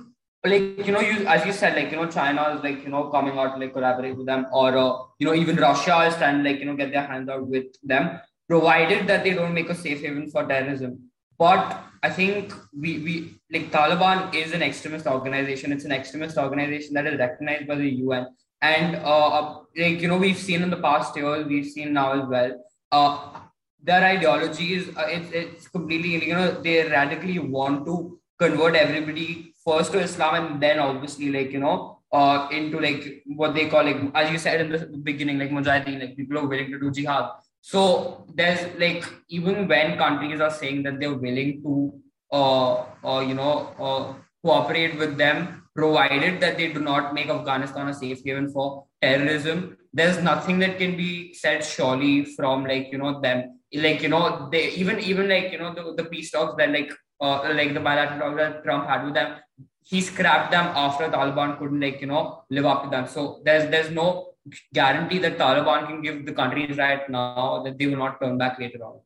like 0.43 0.86
you 0.86 0.91
know, 0.91 1.00
you 1.00 1.25
as 1.27 1.45
you 1.45 1.51
said, 1.51 1.75
like 1.75 1.91
you 1.91 1.97
know, 1.97 2.07
China 2.07 2.55
is 2.55 2.63
like 2.63 2.83
you 2.83 2.89
know 2.89 3.09
coming 3.09 3.38
out 3.38 3.59
like 3.59 3.74
collaborate 3.74 4.17
with 4.17 4.25
them, 4.25 4.47
or 4.51 4.77
uh, 4.77 4.93
you 5.19 5.27
know 5.27 5.33
even 5.33 5.55
Russia 5.55 6.01
is 6.07 6.15
trying 6.15 6.43
like 6.43 6.59
you 6.59 6.65
know 6.65 6.75
get 6.75 6.91
their 6.91 7.05
hands 7.05 7.29
out 7.29 7.47
with 7.47 7.65
them, 7.83 8.19
provided 8.47 9.07
that 9.07 9.24
they 9.24 9.33
don't 9.33 9.53
make 9.53 9.69
a 9.69 9.75
safe 9.75 10.01
haven 10.01 10.29
for 10.29 10.45
terrorism. 10.45 11.07
But 11.38 11.84
I 12.03 12.10
think 12.10 12.53
we 12.74 13.00
we 13.00 13.13
like 13.51 13.72
Taliban 13.72 14.34
is 14.34 14.53
an 14.53 14.62
extremist 14.62 15.08
organization. 15.08 15.72
It's 15.72 15.86
an 15.86 15.91
extremist 15.91 16.38
organization 16.38 16.94
that 16.96 17.08
is 17.08 17.20
recognized 17.20 17.67
by 17.67 17.75
the 17.75 17.89
UN, 18.06 18.27
and 18.62 18.96
uh, 18.98 19.60
like 19.75 20.01
you 20.01 20.08
know 20.08 20.17
we've 20.17 20.38
seen 20.38 20.63
in 20.63 20.70
the 20.70 20.77
past 20.77 21.15
years, 21.15 21.46
we've 21.48 21.65
seen 21.65 21.94
now 21.94 22.13
as 22.22 22.27
well. 22.27 22.63
Uh, 22.91 23.39
their 23.84 24.03
ideology 24.03 24.74
is 24.74 24.89
uh, 24.98 25.08
it's, 25.08 25.32
it's 25.32 25.67
completely 25.67 26.27
you 26.27 26.34
know 26.34 26.51
they 26.62 26.88
radically 26.88 27.39
want 27.39 27.86
to 27.86 28.20
convert 28.39 28.75
everybody 28.75 29.53
first 29.63 29.91
to 29.91 30.00
Islam 30.00 30.36
and 30.36 30.62
then 30.62 30.79
obviously 30.79 31.29
like 31.32 31.51
you 31.51 31.60
know 31.60 32.00
uh 32.13 32.48
into 32.51 32.79
like 32.79 33.24
what 33.36 33.53
they 33.53 33.67
call 33.67 33.84
like 33.84 33.98
as 34.15 34.32
you 34.32 34.38
said 34.38 34.62
in 34.62 34.70
the 34.72 34.79
beginning 35.10 35.38
like 35.38 35.50
mujahideen 35.50 36.00
like 36.00 36.15
people 36.15 36.38
are 36.38 36.48
willing 36.48 36.72
to 36.72 36.79
do 36.79 36.89
jihad 36.89 37.25
so 37.62 38.26
there's 38.34 38.62
like 38.80 39.04
even 39.30 39.68
when 39.68 39.98
countries 39.98 40.40
are 40.40 40.52
saying 40.52 40.84
that 40.84 41.00
they're 41.00 41.14
willing 41.14 41.62
to 41.64 41.94
uh, 42.32 42.86
uh 43.04 43.20
you 43.20 43.34
know 43.34 43.74
uh, 43.80 44.14
cooperate 44.44 44.98
with 44.98 45.18
them 45.18 45.64
provided 45.76 46.40
that 46.42 46.58
they 46.58 46.72
do 46.74 46.80
not 46.80 47.14
make 47.14 47.30
Afghanistan 47.30 47.90
a 47.90 47.94
safe 47.94 48.22
haven 48.26 48.50
for 48.50 48.86
terrorism 49.02 49.78
there's 49.94 50.22
nothing 50.22 50.60
that 50.60 50.78
can 50.78 50.96
be 50.96 51.34
said 51.34 51.64
surely 51.64 52.26
from 52.36 52.66
like 52.66 52.92
you 52.92 52.98
know 52.98 53.20
them. 53.20 53.60
Like 53.74 54.02
you 54.02 54.10
know 54.10 54.50
they 54.52 54.70
even 54.82 55.00
even 55.00 55.28
like 55.28 55.52
you 55.52 55.60
know 55.60 55.74
the, 55.74 55.94
the 56.02 56.10
peace 56.10 56.32
talks 56.32 56.56
that 56.58 56.72
like 56.72 56.92
uh, 57.20 57.54
like 57.60 57.74
the 57.74 57.80
bilateral 57.80 58.20
talks 58.20 58.38
that 58.38 58.64
Trump 58.64 58.88
had 58.88 59.06
with 59.06 59.16
them 59.16 59.38
he 59.84 60.02
scrapped 60.02 60.52
them 60.52 60.66
after 60.76 61.06
Taliban 61.08 61.58
couldn't 61.58 61.80
like 61.80 62.00
you 62.02 62.08
know 62.08 62.44
live 62.50 62.66
up 62.66 62.84
to 62.84 62.90
them. 62.90 63.08
So 63.08 63.42
there's 63.44 63.70
there's 63.72 63.92
no 63.92 64.34
guarantee 64.74 65.20
that 65.20 65.38
Taliban 65.38 65.88
can 65.88 66.01
give 66.01 66.25
the 66.25 66.34
countries 66.34 66.77
right 66.77 67.08
now 67.10 67.62
that 67.63 67.77
they 67.77 67.88
will 67.88 67.98
not 67.98 68.20
turn 68.22 68.38
back 68.38 68.60
later 68.60 68.84
on 68.84 69.00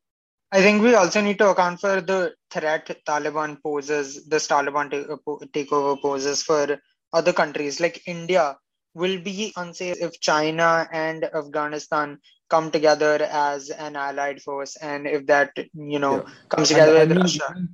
I 0.52 0.62
think 0.62 0.82
we 0.82 0.94
also 0.96 1.22
need 1.22 1.38
to 1.40 1.50
account 1.50 1.80
for 1.80 2.02
the 2.02 2.34
threat 2.50 2.90
Taliban 3.08 3.58
poses, 3.64 4.28
this 4.28 4.48
Taliban 4.48 4.90
ta- 4.92 5.18
takeover 5.56 6.02
poses 6.02 6.44
for 6.44 6.78
other 7.14 7.34
countries 7.34 7.80
like 7.80 8.02
India 8.06 8.58
will 8.94 9.22
be 9.22 9.54
unsafe 9.56 9.98
if 10.02 10.20
China 10.20 10.88
and 10.92 11.24
Afghanistan 11.24 12.20
come 12.50 12.70
together 12.72 13.28
as 13.32 13.70
an 13.70 13.96
allied 13.96 14.42
force 14.42 14.76
and 14.76 15.08
if 15.08 15.26
that 15.28 15.52
you 15.74 16.00
know 16.00 16.24
Yeah. 16.26 16.32
comes 16.50 16.70
And 16.70 16.76
together 16.76 16.94
I 17.00 17.06
with 17.06 17.16
mean, 17.16 17.18
Russia. 17.18 17.56
even, 17.56 17.70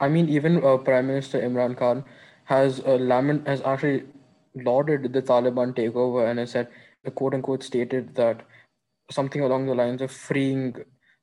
I 0.00 0.08
mean, 0.08 0.28
even 0.28 0.64
uh, 0.64 0.76
Prime 0.76 1.06
Minister 1.06 1.40
Imran 1.40 1.76
Khan 1.76 2.04
has 2.44 2.80
uh, 2.80 2.96
lament 3.00 3.46
has 3.46 3.62
actually 3.62 4.04
lauded 4.54 5.12
the 5.12 5.22
Taliban 5.22 5.74
takeover 5.74 6.28
and 6.28 6.38
has 6.38 6.50
said, 6.50 6.68
uh, 7.06 7.10
quote 7.10 7.34
unquote, 7.34 7.62
stated 7.62 8.14
that 8.14 8.46
something 9.10 9.42
along 9.42 9.66
the 9.66 9.74
lines 9.74 10.02
of 10.02 10.10
freeing 10.10 10.74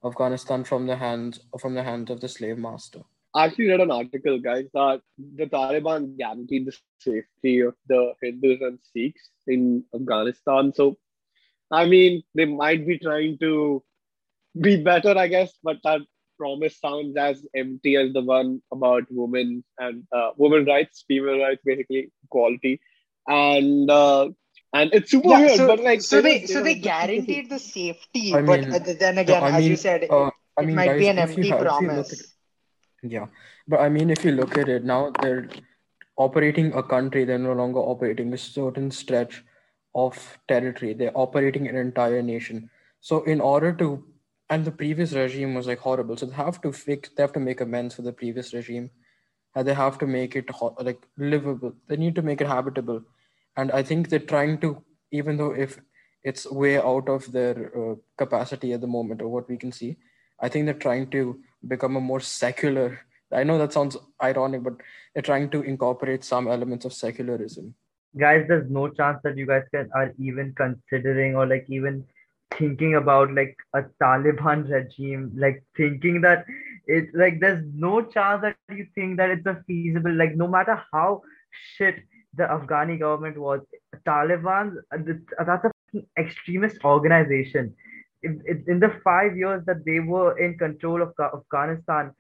Afghanistan 0.06 0.64
from 0.64 0.88
the 0.88 0.96
hands 0.96 1.40
from 1.60 1.76
the 1.76 1.84
hands 1.84 2.10
of 2.10 2.22
the 2.22 2.30
slave 2.30 2.58
master. 2.58 3.02
I 3.34 3.46
actually 3.46 3.70
read 3.70 3.82
an 3.82 3.92
article, 3.92 4.40
guys, 4.40 4.66
that 4.74 5.02
the 5.18 5.46
Taliban 5.46 6.18
guaranteed 6.18 6.66
the 6.66 6.76
safety 7.00 7.60
of 7.60 7.76
the 7.88 8.14
Hindus 8.22 8.62
and 8.62 8.80
Sikhs 8.82 9.30
in 9.46 9.84
Afghanistan. 9.94 10.74
So, 10.74 10.98
I 11.72 11.86
mean, 11.86 12.24
they 12.34 12.46
might 12.46 12.88
be 12.88 12.98
trying 12.98 13.38
to 13.40 13.84
be 14.60 14.82
better, 14.82 15.16
I 15.16 15.28
guess, 15.28 15.54
but 15.64 15.78
that 15.84 16.02
promise 16.40 16.80
sounds 16.80 17.18
as 17.18 17.46
empty 17.56 17.98
as 17.98 18.14
the 18.14 18.22
one 18.22 18.64
about 18.72 19.04
women 19.12 19.64
and 19.78 20.08
uh, 20.12 20.32
women 20.38 20.66
rights, 20.66 21.04
female 21.08 21.40
rights, 21.40 21.62
basically 21.64 22.12
equality, 22.24 22.82
and 23.28 23.92
uh, 23.92 24.30
and 24.74 24.94
it's 24.94 25.12
super 25.12 25.30
Yeah, 25.30 25.40
weird. 25.40 25.58
so, 25.58 25.68
but 25.68 25.80
like, 25.84 26.02
so 26.02 26.22
they 26.22 26.40
they 26.40 26.48
so 26.48 26.62
they 26.62 26.76
guaranteed 26.76 27.50
the 27.50 27.60
safety, 27.60 28.34
I 28.34 28.42
but 28.42 28.62
mean, 28.62 28.74
uh, 28.74 28.80
then 29.00 29.18
again, 29.18 29.44
I 29.44 29.58
as 29.58 29.68
you 29.68 29.76
said, 29.76 30.08
uh, 30.10 30.30
I 30.58 30.62
it 30.62 30.74
might 30.74 30.88
guys, 30.88 31.00
be 31.00 31.08
an 31.08 31.18
empty 31.18 31.50
have, 31.50 31.62
if 31.62 31.62
you 31.62 31.66
promise. 31.66 32.34
Yeah, 33.02 33.28
but 33.68 33.80
I 33.80 33.90
mean, 33.90 34.10
if 34.10 34.26
you 34.26 34.32
look 34.32 34.58
at 34.58 34.70
it 34.70 34.84
now, 34.84 35.12
they're 35.22 35.48
operating 36.18 36.74
a 36.74 36.84
country, 36.84 37.24
they're 37.26 37.40
no 37.40 37.54
longer 37.54 37.80
operating 37.80 38.34
a 38.34 38.38
certain 38.38 38.92
stretch 38.92 39.44
of 39.96 40.38
territory. 40.48 40.94
They're 40.94 41.18
operating 41.18 41.68
an 41.68 41.76
entire 41.76 42.22
nation. 42.22 42.70
So, 43.02 43.24
in 43.24 43.40
order 43.42 43.72
to, 43.74 44.04
and 44.50 44.66
the 44.66 44.72
previous 44.72 45.14
regime 45.14 45.56
was 45.56 45.68
like 45.68 45.80
horrible. 45.80 46.18
So, 46.18 46.26
they 46.26 46.36
have 46.36 46.62
to 46.62 46.72
fix, 46.74 47.10
they 47.10 47.24
have 47.24 47.34
to 47.34 47.40
make 47.40 47.62
amends 47.62 47.96
for 47.96 48.02
the 48.02 48.12
previous 48.12 48.54
regime. 48.54 48.92
And 49.56 49.68
they 49.68 49.74
have 49.74 49.98
to 50.00 50.06
make 50.06 50.36
it 50.36 50.50
ho- 50.50 50.76
like 50.80 51.02
livable. 51.18 51.74
They 51.88 51.98
need 51.98 52.16
to 52.16 52.22
make 52.22 52.42
it 52.42 52.48
habitable. 52.48 53.04
And 53.60 53.72
I 53.74 53.84
think 53.84 54.08
they're 54.08 54.32
trying 54.34 54.58
to, 54.60 54.70
even 55.12 55.36
though 55.38 55.52
if 55.52 55.80
it's 56.24 56.50
way 56.50 56.78
out 56.78 57.10
of 57.10 57.30
their 57.32 57.56
uh, 57.80 57.96
capacity 58.18 58.72
at 58.74 58.82
the 58.82 58.88
moment 58.88 59.22
or 59.22 59.28
what 59.28 59.50
we 59.50 59.58
can 59.58 59.72
see, 59.72 59.98
I 60.40 60.48
think 60.48 60.66
they're 60.66 60.86
trying 60.88 61.10
to 61.12 61.40
become 61.68 61.98
a 61.98 62.02
more 62.12 62.22
secular. 62.22 63.00
I 63.34 63.44
know 63.44 63.58
that 63.58 63.74
sounds 63.74 63.98
ironic, 64.24 64.64
but 64.64 64.76
they're 65.14 65.30
trying 65.32 65.50
to 65.50 65.62
incorporate 65.62 66.24
some 66.24 66.48
elements 66.48 66.86
of 66.86 66.94
secularism. 66.94 67.76
guys 68.22 68.46
there's 68.50 68.70
no 68.76 68.84
chance 69.00 69.20
that 69.26 69.36
you 69.40 69.48
guys 69.50 69.66
can 69.74 69.90
are 69.98 70.08
even 70.28 70.48
considering 70.60 71.36
or 71.40 71.44
like 71.50 71.66
even 71.78 71.98
thinking 72.58 72.96
about 73.00 73.34
like 73.40 73.56
a 73.80 73.82
Taliban 74.04 74.64
regime, 74.76 75.26
like 75.44 75.60
thinking 75.82 76.22
that 76.22 76.46
it's 76.96 77.12
like 77.24 77.36
there's 77.44 77.64
no 77.88 78.02
chance 78.16 78.42
that 78.42 78.78
you 78.80 78.88
think 78.96 79.18
that 79.18 79.36
it's 79.36 79.52
a 79.54 79.58
feasible, 79.68 80.16
like 80.24 80.36
no 80.44 80.48
matter 80.56 80.82
how 80.94 81.22
shit 81.76 82.02
the 82.36 82.44
Afghani 82.44 83.00
government 83.00 83.38
was, 83.38 83.62
Taliban, 84.06 84.76
that's 85.46 85.66
a 85.66 85.72
extremist 86.18 86.78
organization. 86.84 87.74
In, 88.24 88.42
in 88.68 88.80
the 88.80 88.94
five 89.04 89.36
years 89.38 89.64
that 89.66 89.86
they 89.86 90.00
were 90.00 90.38
in 90.38 90.58
control 90.58 91.02
of 91.02 91.14
Afghanistan, 91.20 92.12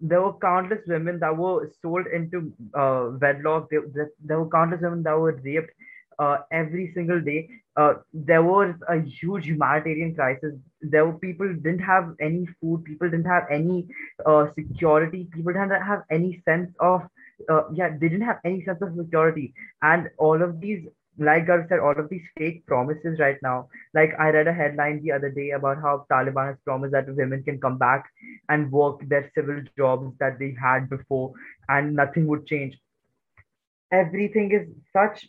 there 0.00 0.22
were 0.22 0.38
countless 0.38 0.80
women 0.86 1.18
that 1.20 1.36
were 1.36 1.70
sold 1.82 2.06
into 2.06 2.52
uh, 2.74 3.10
wedlock. 3.20 3.68
There, 3.70 4.10
there 4.24 4.38
were 4.38 4.48
countless 4.48 4.80
women 4.80 5.02
that 5.02 5.18
were 5.18 5.40
raped 5.44 5.70
uh, 6.18 6.38
every 6.52 6.92
single 6.94 7.20
day. 7.20 7.48
Uh, 7.76 7.94
there 8.12 8.42
was 8.42 8.74
a 8.88 9.00
huge 9.00 9.46
humanitarian 9.46 10.14
crisis. 10.14 10.54
There 10.80 11.06
were 11.06 11.18
people 11.18 11.52
didn't 11.52 11.80
have 11.80 12.14
any 12.20 12.46
food. 12.60 12.84
People 12.84 13.10
didn't 13.10 13.26
have 13.26 13.44
any 13.50 13.88
uh, 14.24 14.46
security. 14.54 15.28
People 15.32 15.52
didn't 15.52 15.70
have 15.70 16.02
any 16.10 16.42
sense 16.44 16.70
of 16.80 17.02
uh, 17.48 17.62
yeah. 17.72 17.90
They 17.90 18.08
didn't 18.08 18.26
have 18.26 18.40
any 18.44 18.64
sense 18.64 18.82
of 18.82 18.94
security. 18.96 19.54
And 19.82 20.10
all 20.18 20.42
of 20.42 20.60
these, 20.60 20.86
like 21.18 21.46
Garv 21.46 21.68
said, 21.68 21.80
all 21.80 21.98
of 21.98 22.08
these 22.08 22.22
fake 22.36 22.64
promises 22.66 23.18
right 23.18 23.36
now. 23.42 23.68
Like 23.94 24.14
I 24.18 24.30
read 24.30 24.46
a 24.46 24.52
headline 24.52 25.02
the 25.02 25.12
other 25.12 25.30
day 25.30 25.50
about 25.50 25.80
how 25.80 26.06
Taliban 26.10 26.46
has 26.48 26.56
promised 26.64 26.92
that 26.92 27.14
women 27.14 27.42
can 27.42 27.60
come 27.60 27.78
back 27.78 28.04
and 28.48 28.70
work 28.70 29.00
their 29.08 29.30
civil 29.34 29.62
jobs 29.76 30.16
that 30.20 30.38
they 30.38 30.54
had 30.60 30.88
before, 30.88 31.32
and 31.68 31.96
nothing 31.96 32.26
would 32.28 32.46
change. 32.46 32.78
Everything 33.90 34.52
is 34.52 34.68
such 34.92 35.28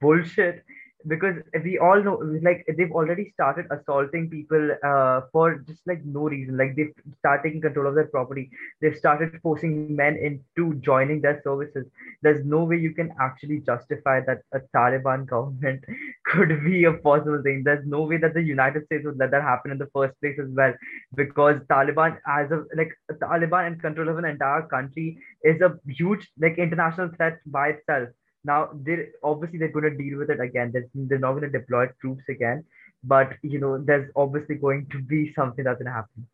bullshit 0.00 0.64
because 1.06 1.36
we 1.64 1.78
all 1.78 2.02
know 2.02 2.16
like 2.42 2.64
they've 2.76 2.92
already 2.92 3.30
started 3.32 3.66
assaulting 3.70 4.28
people 4.30 4.70
uh, 4.84 5.22
for 5.32 5.58
just 5.58 5.80
like 5.86 6.04
no 6.04 6.22
reason. 6.22 6.56
Like 6.56 6.76
they've 6.76 6.92
started 7.18 7.42
taking 7.42 7.60
control 7.60 7.86
of 7.86 7.94
their 7.94 8.08
property. 8.08 8.50
They've 8.80 8.96
started 8.96 9.38
forcing 9.42 9.94
men 9.94 10.16
into 10.16 10.74
joining 10.80 11.20
their 11.20 11.40
services. 11.42 11.86
There's 12.22 12.44
no 12.44 12.64
way 12.64 12.76
you 12.76 12.92
can 12.94 13.12
actually 13.20 13.60
justify 13.60 14.20
that 14.26 14.42
a 14.52 14.60
taliban 14.76 15.26
government 15.26 15.84
could 16.26 16.64
be 16.64 16.84
a 16.84 16.92
possible 16.92 17.40
thing. 17.42 17.62
There's 17.64 17.86
no 17.86 18.02
way 18.02 18.18
that 18.18 18.34
the 18.34 18.42
united 18.42 18.84
states 18.86 19.04
would 19.04 19.18
let 19.18 19.30
that 19.30 19.42
happen 19.42 19.70
in 19.70 19.78
the 19.78 19.90
first 19.94 20.18
place 20.20 20.38
as 20.38 20.48
well 20.50 20.72
because 21.14 21.56
taliban 21.70 22.18
as 22.26 22.50
a 22.50 22.64
like 22.76 22.92
taliban 23.22 23.72
in 23.72 23.80
control 23.80 24.08
of 24.08 24.18
an 24.18 24.24
entire 24.24 24.62
country 24.62 25.18
is 25.42 25.60
a 25.60 25.78
huge 25.88 26.28
like 26.38 26.58
international 26.58 27.10
threat 27.16 27.38
by 27.46 27.68
itself 27.68 28.08
now 28.44 28.70
they 28.72 29.08
obviously 29.22 29.58
they're 29.58 29.68
going 29.68 29.90
to 29.90 29.96
deal 29.96 30.18
with 30.18 30.30
it 30.30 30.40
again. 30.40 30.70
They're, 30.72 30.88
they're 30.94 31.18
not 31.18 31.32
going 31.32 31.50
to 31.50 31.58
deploy 31.58 31.88
troops 32.00 32.24
again, 32.28 32.64
but 33.04 33.32
you 33.42 33.58
know 33.58 33.78
there's 33.78 34.10
obviously 34.16 34.56
going 34.56 34.86
to 34.92 35.02
be 35.02 35.32
something 35.34 35.64
that's 35.64 35.78
going 35.78 35.86
to 35.86 35.92
happen. 35.92 36.26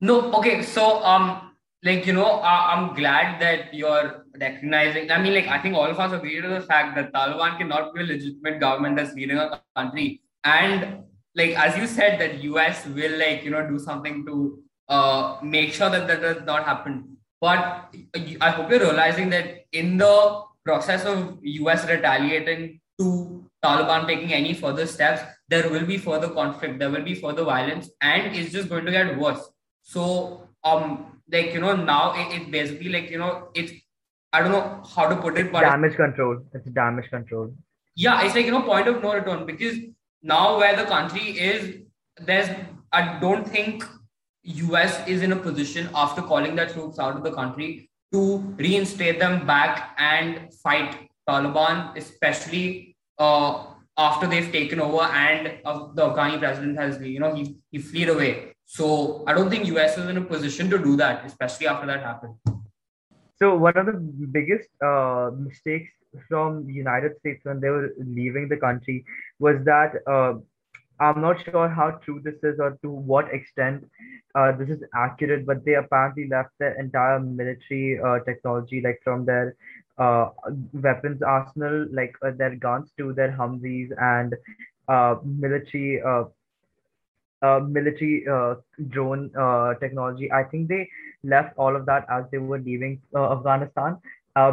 No, 0.00 0.32
okay. 0.34 0.62
So 0.62 1.02
um, 1.04 1.52
like 1.82 2.06
you 2.06 2.12
know, 2.12 2.26
I, 2.26 2.74
I'm 2.74 2.94
glad 2.94 3.40
that 3.40 3.72
you're 3.72 4.24
recognizing. 4.38 5.10
I 5.10 5.20
mean, 5.20 5.34
like 5.34 5.46
I 5.46 5.60
think 5.62 5.74
all 5.74 5.86
of 5.86 5.98
us 5.98 6.12
agree 6.12 6.40
to 6.40 6.48
the 6.48 6.60
fact 6.60 6.96
that 6.96 7.12
Taliban 7.12 7.58
cannot 7.58 7.94
be 7.94 8.00
a 8.00 8.04
legitimate 8.04 8.60
government 8.60 8.96
that's 8.96 9.14
leading 9.14 9.38
a 9.38 9.60
country, 9.76 10.22
and 10.44 11.04
like 11.34 11.50
as 11.50 11.76
you 11.76 11.86
said, 11.86 12.20
that 12.20 12.42
US 12.42 12.86
will 12.86 13.18
like 13.18 13.44
you 13.44 13.50
know 13.50 13.66
do 13.66 13.78
something 13.78 14.24
to 14.26 14.62
uh 14.88 15.36
make 15.42 15.72
sure 15.72 15.90
that 15.90 16.06
that 16.08 16.20
does 16.20 16.42
not 16.44 16.64
happen. 16.64 17.16
But 17.40 17.94
I 18.40 18.50
hope 18.50 18.70
you're 18.70 18.80
realizing 18.80 19.30
that 19.30 19.66
in 19.72 19.98
the 19.98 20.42
process 20.66 21.04
of 21.04 21.38
US 21.42 21.86
retaliating 21.88 22.80
to 22.98 23.08
Taliban 23.64 24.06
taking 24.06 24.32
any 24.32 24.54
further 24.54 24.86
steps, 24.86 25.22
there 25.48 25.68
will 25.70 25.86
be 25.86 25.96
further 25.96 26.28
conflict, 26.28 26.78
there 26.78 26.90
will 26.90 27.02
be 27.02 27.14
further 27.14 27.44
violence, 27.44 27.90
and 28.00 28.34
it's 28.36 28.52
just 28.52 28.68
going 28.68 28.84
to 28.84 28.92
get 28.92 29.18
worse. 29.18 29.48
So, 29.82 30.48
um, 30.64 31.20
like 31.32 31.52
you 31.54 31.60
know, 31.60 31.74
now 31.76 32.14
it, 32.14 32.40
it 32.40 32.50
basically 32.50 32.90
like 32.90 33.10
you 33.10 33.18
know, 33.18 33.48
it's 33.54 33.72
I 34.32 34.42
don't 34.42 34.52
know 34.52 34.82
how 34.94 35.08
to 35.08 35.16
put 35.16 35.38
it, 35.38 35.52
but 35.52 35.60
damage 35.60 35.96
control. 35.96 36.38
It's 36.52 36.68
damage 36.70 37.10
control. 37.10 37.52
Yeah, 37.94 38.24
it's 38.24 38.34
like 38.34 38.46
you 38.46 38.52
know, 38.52 38.62
point 38.62 38.88
of 38.88 39.02
no 39.02 39.14
return 39.14 39.46
because 39.46 39.76
now 40.22 40.58
where 40.58 40.76
the 40.76 40.84
country 40.84 41.38
is, 41.50 41.76
there's 42.20 42.48
I 42.92 43.18
don't 43.20 43.48
think 43.48 43.84
US 44.42 45.06
is 45.08 45.22
in 45.22 45.32
a 45.32 45.36
position 45.36 45.88
after 45.94 46.22
calling 46.22 46.56
their 46.56 46.68
troops 46.68 46.98
out 46.98 47.16
of 47.16 47.22
the 47.24 47.32
country 47.32 47.90
to 48.12 48.38
reinstate 48.58 49.18
them 49.18 49.46
back 49.46 49.94
and 49.98 50.52
fight 50.62 51.08
Taliban, 51.28 51.96
especially 51.96 52.96
uh, 53.18 53.66
after 53.98 54.26
they've 54.26 54.52
taken 54.52 54.80
over 54.80 55.02
and 55.02 55.58
uh, 55.64 55.88
the 55.94 56.02
Afghani 56.02 56.38
president 56.38 56.78
has, 56.78 57.00
you 57.00 57.18
know, 57.18 57.34
he, 57.34 57.56
he 57.70 57.78
fled 57.78 58.08
away. 58.08 58.52
So 58.64 59.24
I 59.26 59.32
don't 59.32 59.50
think 59.50 59.66
US 59.66 59.96
is 59.98 60.08
in 60.08 60.16
a 60.16 60.22
position 60.22 60.70
to 60.70 60.78
do 60.78 60.96
that, 60.96 61.24
especially 61.24 61.66
after 61.66 61.86
that 61.86 62.02
happened. 62.02 62.34
So 63.38 63.56
one 63.56 63.76
of 63.76 63.86
the 63.86 63.92
biggest 64.30 64.68
uh, 64.82 65.30
mistakes 65.36 65.90
from 66.28 66.68
United 66.68 67.18
States 67.18 67.44
when 67.44 67.60
they 67.60 67.68
were 67.68 67.92
leaving 67.98 68.48
the 68.48 68.56
country 68.56 69.04
was 69.38 69.56
that 69.64 69.92
uh, 70.06 70.34
I'm 71.00 71.20
not 71.20 71.42
sure 71.44 71.68
how 71.68 71.90
true 72.04 72.20
this 72.22 72.36
is 72.42 72.58
or 72.58 72.76
to 72.82 72.90
what 72.90 73.32
extent 73.32 73.84
uh, 74.34 74.52
this 74.52 74.68
is 74.68 74.82
accurate, 74.94 75.46
but 75.46 75.64
they 75.64 75.74
apparently 75.74 76.28
left 76.28 76.50
their 76.58 76.78
entire 76.80 77.20
military 77.20 77.98
uh, 78.00 78.18
technology, 78.20 78.80
like 78.82 79.00
from 79.04 79.24
their 79.24 79.54
uh, 79.98 80.30
weapons 80.72 81.22
arsenal, 81.22 81.86
like 81.92 82.14
uh, 82.24 82.30
their 82.36 82.54
guns 82.56 82.90
to 82.98 83.12
their 83.12 83.32
Humvees 83.32 83.90
and 84.00 84.34
uh, 84.88 85.16
military 85.24 86.02
uh, 86.02 86.24
military 87.68 88.24
drone 88.88 89.30
technology. 89.80 90.30
I 90.32 90.44
think 90.44 90.68
they 90.68 90.88
left 91.24 91.56
all 91.56 91.76
of 91.76 91.86
that 91.86 92.06
as 92.10 92.24
they 92.30 92.38
were 92.38 92.58
leaving 92.58 93.00
Afghanistan, 93.14 93.98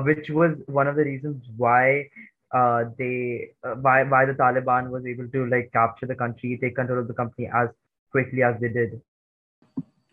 which 0.06 0.30
was 0.30 0.56
one 0.68 0.88
of 0.88 0.96
the 0.96 1.04
reasons 1.04 1.44
why 1.58 2.10
uh, 2.54 2.86
they 2.98 3.50
uh, 3.64 3.76
why 3.76 4.04
why 4.04 4.26
the 4.26 4.34
Taliban 4.34 4.90
was 4.90 5.06
able 5.06 5.28
to 5.28 5.46
like 5.48 5.72
capture 5.74 6.06
the 6.06 6.16
country, 6.16 6.58
take 6.62 6.76
control 6.76 7.00
of 7.00 7.08
the 7.08 7.14
company 7.14 7.50
as 7.54 7.70
quickly 8.12 8.44
as 8.44 8.60
they 8.62 8.70
did. 8.70 9.02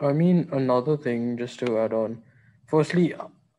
I 0.01 0.13
mean, 0.13 0.49
another 0.51 0.97
thing 0.97 1.37
just 1.37 1.59
to 1.61 1.79
add 1.79 1.93
on. 1.93 2.23
Firstly, 2.67 3.15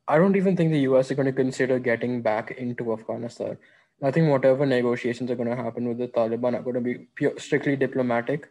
I 0.07 0.17
don't 0.17 0.35
even 0.35 0.57
think 0.57 0.71
the 0.71 0.79
US 0.91 1.11
is 1.11 1.15
going 1.15 1.27
to 1.27 1.31
consider 1.31 1.77
getting 1.77 2.21
back 2.21 2.51
into 2.51 2.91
Afghanistan. 2.91 3.57
I 4.03 4.09
think 4.09 4.29
whatever 4.29 4.65
negotiations 4.65 5.29
are 5.29 5.35
going 5.35 5.49
to 5.49 5.55
happen 5.55 5.87
with 5.87 5.99
the 5.99 6.07
Taliban 6.07 6.55
are 6.55 6.63
going 6.63 6.73
to 6.73 6.81
be 6.81 6.95
pure, 7.13 7.37
strictly 7.37 7.75
diplomatic, 7.75 8.49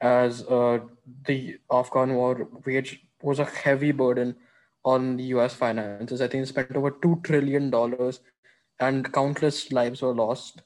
as 0.00 0.44
uh, 0.44 0.78
the 1.26 1.58
Afghan 1.70 2.14
war 2.14 2.34
which 2.62 3.02
was 3.20 3.40
a 3.40 3.44
heavy 3.44 3.90
burden 3.90 4.36
on 4.84 5.16
the 5.16 5.24
US 5.34 5.54
finances. 5.54 6.20
I 6.20 6.28
think 6.28 6.44
it 6.44 6.46
spent 6.46 6.76
over 6.76 6.92
two 6.92 7.20
trillion 7.24 7.70
dollars 7.70 8.20
and 8.80 9.12
countless 9.12 9.72
lives 9.72 10.02
were 10.02 10.14
lost. 10.14 10.62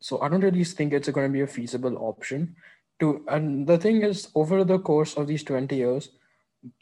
So 0.00 0.20
I 0.20 0.28
don't 0.28 0.42
really 0.42 0.64
think 0.64 0.92
it's 0.92 1.08
going 1.08 1.28
to 1.28 1.32
be 1.32 1.40
a 1.42 1.46
feasible 1.46 1.96
option. 1.98 2.56
To 3.00 3.24
and 3.28 3.66
the 3.66 3.78
thing 3.78 4.02
is, 4.02 4.28
over 4.34 4.64
the 4.64 4.78
course 4.78 5.16
of 5.16 5.26
these 5.26 5.44
twenty 5.44 5.76
years, 5.76 6.10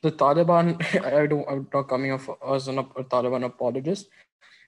the 0.03 0.13
Taliban. 0.13 0.81
I 1.05 1.27
don't. 1.27 1.49
I'm 1.49 1.69
not 1.73 1.89
coming 1.89 2.13
off 2.13 2.29
as 2.49 2.69
an, 2.69 2.79
a 2.79 2.85
Taliban 3.05 3.45
apologist, 3.45 4.09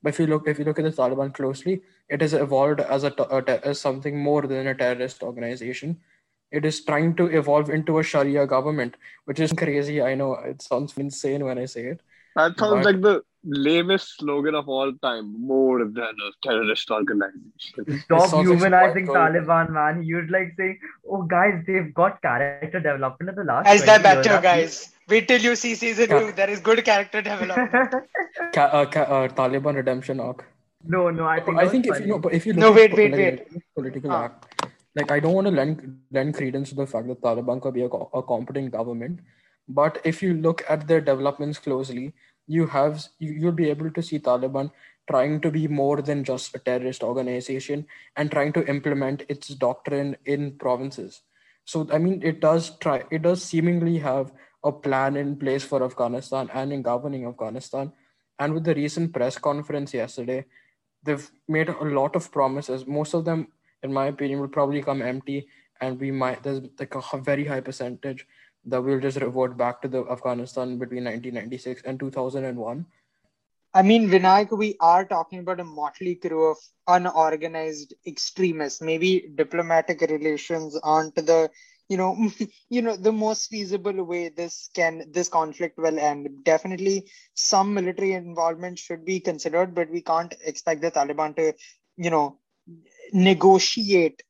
but 0.03 0.11
if 0.11 0.19
you 0.21 0.27
look, 0.27 0.49
if 0.49 0.59
you 0.59 0.65
look 0.65 0.79
at 0.79 0.85
the 0.85 0.91
Taliban 0.91 1.33
closely, 1.35 1.83
it 2.09 2.21
has 2.21 2.35
evolved 2.35 2.81
as 2.81 3.05
a, 3.05 3.15
a 3.19 3.67
as 3.67 3.81
something 3.81 4.19
more 4.19 4.43
than 4.43 4.67
a 4.67 4.75
terrorist 4.75 5.23
organization. 5.23 6.01
It 6.53 6.65
is 6.65 6.85
trying 6.85 7.17
to 7.17 7.27
evolve 7.27 7.71
into 7.71 7.99
a 7.99 8.03
Sharia 8.03 8.47
government, 8.47 8.97
which 9.25 9.41
is 9.41 9.53
crazy. 9.53 10.01
I 10.01 10.15
know 10.15 10.35
it 10.35 10.63
sounds 10.63 10.97
insane 10.97 11.45
when 11.45 11.59
I 11.59 11.67
say 11.67 11.87
it. 11.87 12.01
That 12.37 12.59
sounds 12.59 12.85
but, 12.85 12.85
like 12.85 13.01
the 13.01 13.23
lamest 13.47 14.19
slogan 14.19 14.55
of 14.55 14.69
all 14.69 14.93
time, 15.03 15.35
more 15.41 15.85
than 15.85 16.15
a 16.27 16.31
terrorist 16.43 16.91
organization. 16.91 18.01
Stop 18.05 18.31
humanizing 18.45 19.07
Taliban, 19.07 19.71
man. 19.71 20.03
You'd 20.03 20.31
like 20.31 20.53
saying, 20.59 20.79
oh, 21.09 21.23
guys, 21.23 21.63
they've 21.67 21.95
got 21.95 22.21
character 22.21 22.81
development 22.81 23.31
in 23.31 23.37
the 23.37 23.45
last. 23.45 23.73
Is 23.73 23.85
that 23.85 24.03
better, 24.03 24.31
years. 24.31 24.43
guys? 24.43 24.93
Wait 25.09 25.29
till 25.29 25.41
you 25.41 25.55
see 25.55 25.75
season 25.77 26.09
two. 26.09 26.33
There 26.33 26.51
is 26.51 26.61
good 26.61 26.85
character 26.85 27.23
development. 27.23 27.71
Ca- 28.53 28.71
uh, 28.73 28.87
ca- 28.87 29.01
uh, 29.01 29.29
Taliban 29.29 29.77
redemption 29.77 30.21
arc. 30.21 30.45
No, 30.85 31.11
no, 31.11 31.27
I 31.27 31.41
think. 31.41 31.59
I 31.59 31.69
think 31.69 31.87
if 31.87 32.01
you 32.01 32.07
know, 32.07 32.19
but 32.19 32.35
if 32.35 32.45
you 32.45 32.53
no, 32.53 32.73
wait, 32.73 32.93
wait, 32.95 33.13
like, 33.13 33.21
wait. 33.21 33.63
Political 33.75 34.11
ah. 34.11 34.25
act, 34.25 34.69
like 34.95 35.11
I 35.11 35.21
don't 35.21 35.33
want 35.33 35.47
to 35.47 35.53
lend 35.53 36.01
lend 36.11 36.35
credence 36.35 36.71
to 36.71 36.75
the 36.75 36.87
fact 36.87 37.07
that 37.09 37.21
Taliban 37.21 37.63
could 37.63 37.75
be 37.75 37.83
a, 37.83 37.87
a 37.87 38.23
competent 38.23 38.73
government, 38.73 39.21
but 39.69 40.01
if 40.05 40.23
you 40.23 40.35
look 40.35 40.65
at 40.69 40.87
their 40.87 41.01
developments 41.01 41.59
closely, 41.59 42.15
you 42.47 42.67
have 42.67 43.05
you, 43.19 43.33
you'll 43.33 43.53
be 43.53 43.71
able 43.71 43.91
to 43.91 44.03
see 44.03 44.19
Taliban 44.19 44.71
trying 45.09 45.41
to 45.41 45.51
be 45.51 45.69
more 45.69 46.03
than 46.03 46.25
just 46.25 46.55
a 46.55 46.59
terrorist 46.59 47.03
organization 47.03 47.87
and 48.17 48.31
trying 48.31 48.53
to 48.53 48.67
implement 48.67 49.23
its 49.29 49.49
doctrine 49.49 50.17
in 50.25 50.53
provinces. 50.53 51.23
So 51.65 51.89
I 51.93 51.99
mean, 51.99 52.23
it 52.23 52.41
does 52.41 52.77
try. 52.79 53.05
It 53.11 53.23
does 53.23 53.43
seemingly 53.43 53.99
have 53.99 54.33
a 54.65 54.73
plan 54.73 55.17
in 55.17 55.37
place 55.37 55.65
for 55.65 55.83
Afghanistan 55.83 56.51
and 56.53 56.73
in 56.73 56.83
governing 56.83 57.27
Afghanistan. 57.27 57.93
And 58.39 58.53
with 58.53 58.65
the 58.65 58.75
recent 58.75 59.13
press 59.13 59.39
conference 59.39 59.95
yesterday, 59.95 60.45
they've 61.03 61.31
made 61.49 61.69
a 61.69 61.85
lot 61.85 62.17
of 62.17 62.31
promises. 62.31 62.87
Most 62.87 63.15
of 63.15 63.25
them, 63.25 63.49
in 63.83 63.93
my 63.93 64.07
opinion, 64.07 64.41
will 64.41 64.49
probably 64.49 64.83
come 64.83 65.03
empty 65.03 65.49
and 65.81 66.01
we 66.01 66.11
might 66.11 66.43
there's 66.43 66.61
like 66.79 66.95
a 66.95 67.19
very 67.19 67.45
high 67.45 67.61
percentage 67.61 68.27
that 68.67 68.83
we 68.83 68.93
will 68.93 69.01
just 69.01 69.21
revert 69.21 69.57
back 69.57 69.81
to 69.83 69.89
the 69.89 70.05
Afghanistan 70.11 70.79
between 70.79 71.05
1996 71.05 71.83
and 71.85 71.99
2001. 72.01 72.87
I 73.75 73.83
mean, 73.83 74.09
Vinayak, 74.09 74.57
we 74.57 74.77
are 74.81 75.05
talking 75.05 75.41
about 75.41 75.61
a 75.61 75.65
motley 75.65 76.15
crew 76.17 76.51
of 76.51 76.57
unorganized 76.89 77.95
extremists. 78.07 78.81
Maybe 78.81 79.29
diplomatic 79.35 80.01
relations 80.01 80.79
aren't 80.83 81.15
the 81.17 81.51
you 81.89 81.97
know 81.97 82.31
you 82.71 82.83
know 82.83 82.97
the 82.97 83.13
most 83.13 83.49
feasible 83.49 84.03
way 84.05 84.29
this 84.29 84.71
can 84.75 85.05
this 85.13 85.29
conflict 85.29 85.79
will 85.79 85.99
end 85.99 86.29
definitely 86.45 87.11
some 87.35 87.75
military 87.75 88.13
involvement 88.13 88.79
should 88.79 89.05
be 89.05 89.21
considered 89.21 89.75
but 89.75 89.91
we 89.91 90.01
can't 90.01 90.35
expect 90.45 90.81
the 90.83 90.91
taliban 90.91 91.37
to 91.37 91.53
you 91.97 92.11
know 92.11 92.39
negotiate 93.13 94.23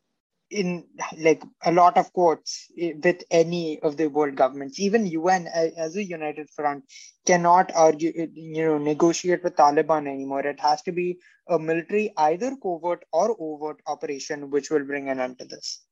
in 0.51 0.85
like 1.19 1.43
a 1.65 1.73
lot 1.73 1.97
of 1.97 2.13
quotes 2.13 2.67
eh, 2.79 2.93
with 3.03 3.25
any 3.31 3.81
of 3.81 3.97
the 3.97 4.07
world 4.07 4.37
governments 4.37 4.79
even 4.79 5.05
un 5.07 5.49
as 5.77 5.97
a 5.97 6.05
united 6.05 6.49
front 6.51 6.85
cannot 7.27 7.73
argue 7.75 8.13
eh, 8.17 8.27
you 8.33 8.65
know 8.65 8.79
negotiate 8.79 9.43
with 9.43 9.57
taliban 9.57 10.07
anymore. 10.07 10.47
It 10.47 10.61
has 10.61 10.83
to 10.83 10.93
be 10.93 11.19
a 11.49 11.59
military 11.59 12.13
either 12.17 12.57
covert 12.63 13.05
or 13.13 13.37
overt 13.39 13.81
operation 13.87 14.51
which 14.51 14.71
will 14.71 14.85
bring 14.85 15.09
an 15.09 15.21
end 15.21 15.39
to 15.39 15.45
this. 15.45 15.83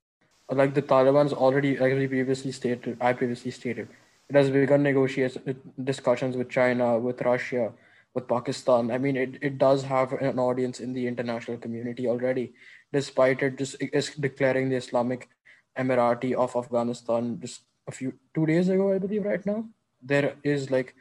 Like 0.50 0.74
the 0.74 0.82
Taliban's 0.82 1.32
already, 1.32 1.76
like 1.78 1.94
we 1.94 2.06
previously 2.06 2.52
stated, 2.52 2.98
I 3.00 3.12
previously 3.14 3.50
stated, 3.50 3.88
it 4.28 4.36
has 4.36 4.50
begun 4.50 4.82
negotiations, 4.82 5.42
eh, 5.46 5.54
discussions 5.82 6.36
with 6.36 6.50
China, 6.50 6.98
with 6.98 7.22
Russia, 7.22 7.72
with 8.14 8.28
Pakistan. 8.28 8.90
I 8.90 8.98
mean, 8.98 9.16
it, 9.16 9.38
it 9.40 9.58
does 9.58 9.82
have 9.84 10.12
an 10.12 10.38
audience 10.38 10.80
in 10.80 10.92
the 10.92 11.06
international 11.06 11.56
community 11.56 12.06
already, 12.06 12.52
despite 12.94 13.42
it 13.42 13.56
just 13.58 13.76
is 14.00 14.10
declaring 14.26 14.68
the 14.70 14.76
Islamic 14.76 15.28
Emirati 15.76 16.32
of 16.34 16.54
Afghanistan 16.56 17.38
just 17.40 17.62
a 17.88 17.92
few 17.92 18.12
two 18.34 18.46
days 18.46 18.68
ago, 18.68 18.92
I 18.92 18.98
believe. 18.98 19.24
Right 19.24 19.44
now, 19.44 19.64
there 20.12 20.34
is 20.42 20.70
like 20.70 20.94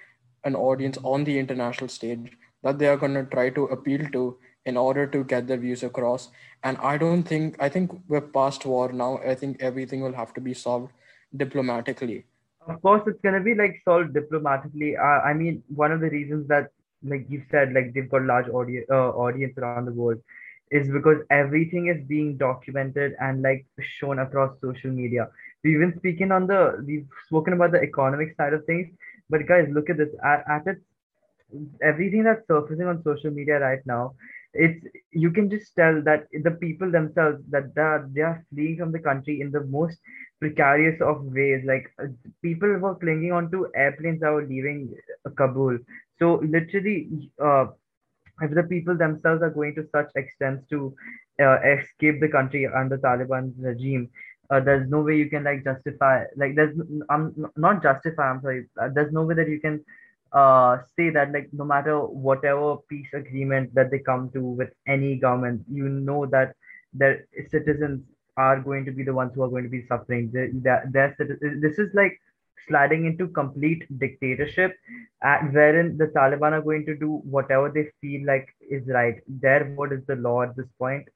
an 0.44 0.56
audience 0.56 0.98
on 1.04 1.24
the 1.24 1.38
international 1.44 1.90
stage 1.98 2.32
that 2.64 2.80
they 2.80 2.88
are 2.88 2.98
going 2.98 3.14
to 3.14 3.24
try 3.36 3.50
to 3.60 3.66
appeal 3.78 4.10
to 4.18 4.38
in 4.66 4.78
order 4.78 5.06
to 5.14 5.24
get 5.24 5.48
their 5.48 5.62
views 5.64 5.84
across. 5.84 6.30
And 6.64 6.78
I 6.78 6.98
don't 6.98 7.24
think, 7.24 7.58
I 7.60 7.70
think 7.70 7.92
we're 8.08 8.28
past 8.36 8.66
war 8.66 8.92
now. 8.92 9.20
I 9.32 9.36
think 9.36 9.62
everything 9.70 10.02
will 10.02 10.14
have 10.14 10.34
to 10.36 10.42
be 10.42 10.54
solved 10.54 10.92
diplomatically. 11.36 12.26
Of 12.68 12.82
course, 12.82 13.02
it's 13.08 13.22
going 13.22 13.36
to 13.36 13.42
be 13.42 13.56
like 13.56 13.82
solved 13.84 14.14
diplomatically. 14.14 14.96
Uh, 14.98 15.20
I 15.30 15.34
mean, 15.34 15.64
one 15.84 15.92
of 15.92 16.00
the 16.00 16.10
reasons 16.10 16.48
that, 16.48 16.70
like 17.04 17.26
you 17.30 17.44
said, 17.52 17.74
like 17.74 17.94
they've 17.94 18.10
got 18.10 18.24
large 18.24 18.48
audience, 18.48 18.86
uh, 18.90 19.10
audience 19.26 19.58
around 19.58 19.86
the 19.86 19.92
world 19.92 20.22
is 20.74 20.90
because 20.92 21.20
everything 21.32 21.88
is 21.88 22.06
being 22.08 22.38
documented 22.38 23.14
and 23.22 23.44
like 23.44 23.66
shown 24.00 24.20
across 24.20 24.60
social 24.62 24.92
media. 24.92 25.30
We've 25.64 25.80
been 25.80 25.96
speaking 25.98 26.32
on 26.32 26.48
the, 26.48 26.84
we've 26.86 27.08
spoken 27.28 27.54
about 27.54 27.72
the 27.74 27.82
economic 27.82 28.36
side 28.38 28.54
of 28.54 28.66
things, 28.66 28.90
but 29.30 29.48
guys, 29.48 29.68
look 29.72 29.90
at 29.90 29.98
this. 29.98 30.10
At, 30.26 30.46
at 30.50 30.68
its, 30.68 30.82
everything 31.84 32.24
that's 32.24 32.48
surfacing 32.48 32.88
on 32.88 33.04
social 33.04 33.32
media 33.32 33.60
right 33.60 33.82
now 33.86 34.14
it's 34.54 34.86
you 35.12 35.32
can 35.32 35.50
just 35.50 35.76
tell 35.76 36.02
that 36.04 36.28
the 36.44 36.52
people 36.52 36.92
themselves 36.92 37.42
that 37.50 37.74
they 37.76 37.82
are, 37.82 38.10
they 38.14 38.22
are 38.22 38.46
fleeing 38.54 38.78
from 38.78 38.92
the 38.92 39.00
country 39.00 39.42
in 39.42 39.52
the 39.52 39.64
most 39.66 39.98
precarious 40.40 41.00
of 41.02 41.24
ways 41.26 41.64
like 41.66 41.92
uh, 42.02 42.08
people 42.42 42.70
were 42.78 42.96
clinging 42.96 43.32
onto 43.32 43.66
airplanes 43.76 44.22
that 44.22 44.32
were 44.32 44.46
leaving 44.46 44.94
kabul 45.38 45.78
so 46.20 46.42
literally 46.44 47.32
uh, 47.44 47.66
if 48.42 48.52
the 48.52 48.64
people 48.64 48.98
themselves 48.98 49.42
are 49.42 49.50
going 49.50 49.76
to 49.76 49.88
such 49.92 50.10
extents 50.16 50.68
to 50.70 50.94
uh, 51.42 51.60
escape 51.62 52.20
the 52.20 52.28
country 52.28 52.68
under 52.68 52.98
taliban 52.98 53.54
regime 53.58 54.10
uh, 54.50 54.60
there's 54.60 54.90
no 54.90 55.02
way 55.02 55.16
you 55.16 55.30
can 55.30 55.44
like 55.44 55.64
justify 55.64 56.24
like 56.36 56.56
there's 56.56 56.76
i'm 57.10 57.34
not 57.56 57.82
justify 57.82 58.30
i'm 58.30 58.42
sorry 58.42 58.66
uh, 58.82 58.90
there's 58.94 59.12
no 59.14 59.24
way 59.24 59.36
that 59.36 59.48
you 59.50 59.60
can 59.60 59.84
uh, 60.34 60.78
say 60.98 61.10
that 61.12 61.32
like 61.32 61.48
no 61.54 61.64
matter 61.64 62.00
whatever 62.00 62.78
peace 62.90 63.14
agreement 63.14 63.74
that 63.76 63.92
they 63.92 64.00
come 64.00 64.32
to 64.32 64.42
with 64.42 64.70
any 64.88 65.16
government, 65.16 65.64
you 65.72 65.88
know 65.88 66.26
that 66.26 66.56
their 66.94 67.26
citizens 67.50 68.04
are 68.36 68.60
going 68.60 68.84
to 68.86 68.92
be 68.92 69.04
the 69.04 69.14
ones 69.14 69.32
who 69.36 69.44
are 69.44 69.50
going 69.50 69.64
to 69.64 69.70
be 69.70 69.86
suffering. 69.86 70.32
Their, 70.34 70.50
their, 70.54 70.90
their 70.92 71.16
this 71.62 71.78
is 71.78 71.94
like 71.94 72.20
sliding 72.68 73.06
into 73.06 73.28
complete 73.28 73.84
dictatorship, 74.00 74.76
at, 75.22 75.52
wherein 75.52 75.98
the 75.98 76.08
Taliban 76.08 76.52
are 76.54 76.62
going 76.62 76.86
to 76.86 76.96
do 76.96 77.22
whatever 77.24 77.70
they 77.70 77.90
feel 78.02 78.26
like 78.26 78.48
is 78.70 78.88
right. 78.88 79.16
Their 79.28 79.74
word 79.76 79.94
is 79.94 80.06
the 80.08 80.16
law 80.16 80.44
at 80.44 80.56
this 80.56 80.68
point. 80.80 81.08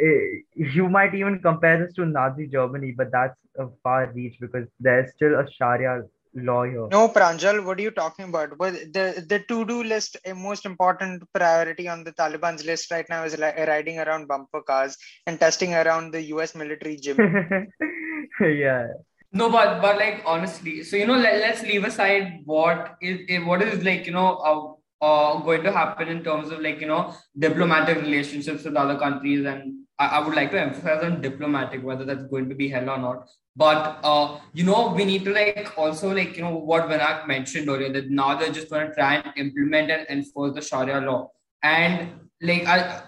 Eh, 0.00 0.42
you 0.54 0.88
might 0.88 1.14
even 1.14 1.40
compare 1.40 1.78
this 1.84 1.94
to 1.94 2.04
Nazi 2.04 2.46
Germany, 2.46 2.92
but 2.96 3.10
that's 3.10 3.38
a 3.58 3.68
far 3.82 4.12
reach 4.12 4.36
because 4.40 4.66
there's 4.78 5.12
still 5.12 5.38
a 5.38 5.50
Sharia 5.50 6.02
lawyer. 6.36 6.88
No, 6.90 7.08
Pranjal, 7.08 7.64
what 7.64 7.78
are 7.78 7.82
you 7.82 7.90
talking 7.90 8.28
about? 8.28 8.56
But 8.58 8.74
the 8.92 9.24
the 9.26 9.40
to 9.48 9.64
do 9.64 9.82
list, 9.82 10.16
a 10.24 10.34
most 10.34 10.66
important 10.66 11.22
priority 11.32 11.88
on 11.88 12.04
the 12.04 12.12
Taliban's 12.12 12.64
list 12.64 12.90
right 12.90 13.06
now 13.08 13.24
is 13.24 13.38
like 13.38 13.56
riding 13.56 13.98
around 13.98 14.28
bumper 14.28 14.62
cars 14.62 14.96
and 15.26 15.40
testing 15.40 15.74
around 15.74 16.12
the 16.12 16.22
U.S. 16.34 16.54
military 16.54 16.96
gym. 16.96 17.16
yeah. 18.40 18.88
No, 19.38 19.50
but 19.50 19.80
but 19.82 19.96
like 19.96 20.22
honestly, 20.24 20.82
so 20.82 20.96
you 20.96 21.06
know, 21.06 21.16
let, 21.16 21.40
let's 21.40 21.62
leave 21.62 21.84
aside 21.84 22.42
what 22.44 22.96
is 23.00 23.44
what 23.44 23.62
is 23.62 23.84
like 23.84 24.06
you 24.06 24.12
know 24.12 24.28
uh, 24.50 25.06
uh, 25.06 25.38
going 25.40 25.62
to 25.64 25.72
happen 25.72 26.08
in 26.08 26.22
terms 26.24 26.50
of 26.50 26.60
like 26.60 26.80
you 26.80 26.86
know 26.92 27.14
diplomatic 27.46 27.98
relationships 28.02 28.64
with 28.64 28.76
other 28.76 28.98
countries 28.98 29.44
and 29.44 29.74
I, 29.98 30.06
I 30.06 30.26
would 30.26 30.34
like 30.34 30.50
to 30.52 30.60
emphasize 30.60 31.04
on 31.04 31.20
diplomatic 31.20 31.82
whether 31.82 32.04
that's 32.04 32.24
going 32.24 32.48
to 32.48 32.54
be 32.54 32.68
hell 32.68 32.88
or 32.90 32.98
not 32.98 33.28
but 33.56 33.98
uh, 34.04 34.38
you 34.52 34.64
know, 34.64 34.92
we 34.92 35.04
need 35.06 35.24
to 35.24 35.32
like 35.32 35.72
also 35.78 36.14
like 36.14 36.36
you 36.36 36.42
know 36.42 36.54
what 36.54 36.88
Vinayak 36.90 37.26
mentioned 37.26 37.68
earlier 37.70 37.90
that 37.90 38.10
now 38.10 38.34
they're 38.36 38.52
just 38.52 38.68
going 38.68 38.86
to 38.86 38.94
try 38.94 39.14
and 39.14 39.32
implement 39.36 39.90
and 39.90 40.06
enforce 40.10 40.54
the 40.54 40.60
Sharia 40.60 41.00
law. 41.00 41.30
And 41.62 42.10
like 42.42 42.66
I, 42.66 43.02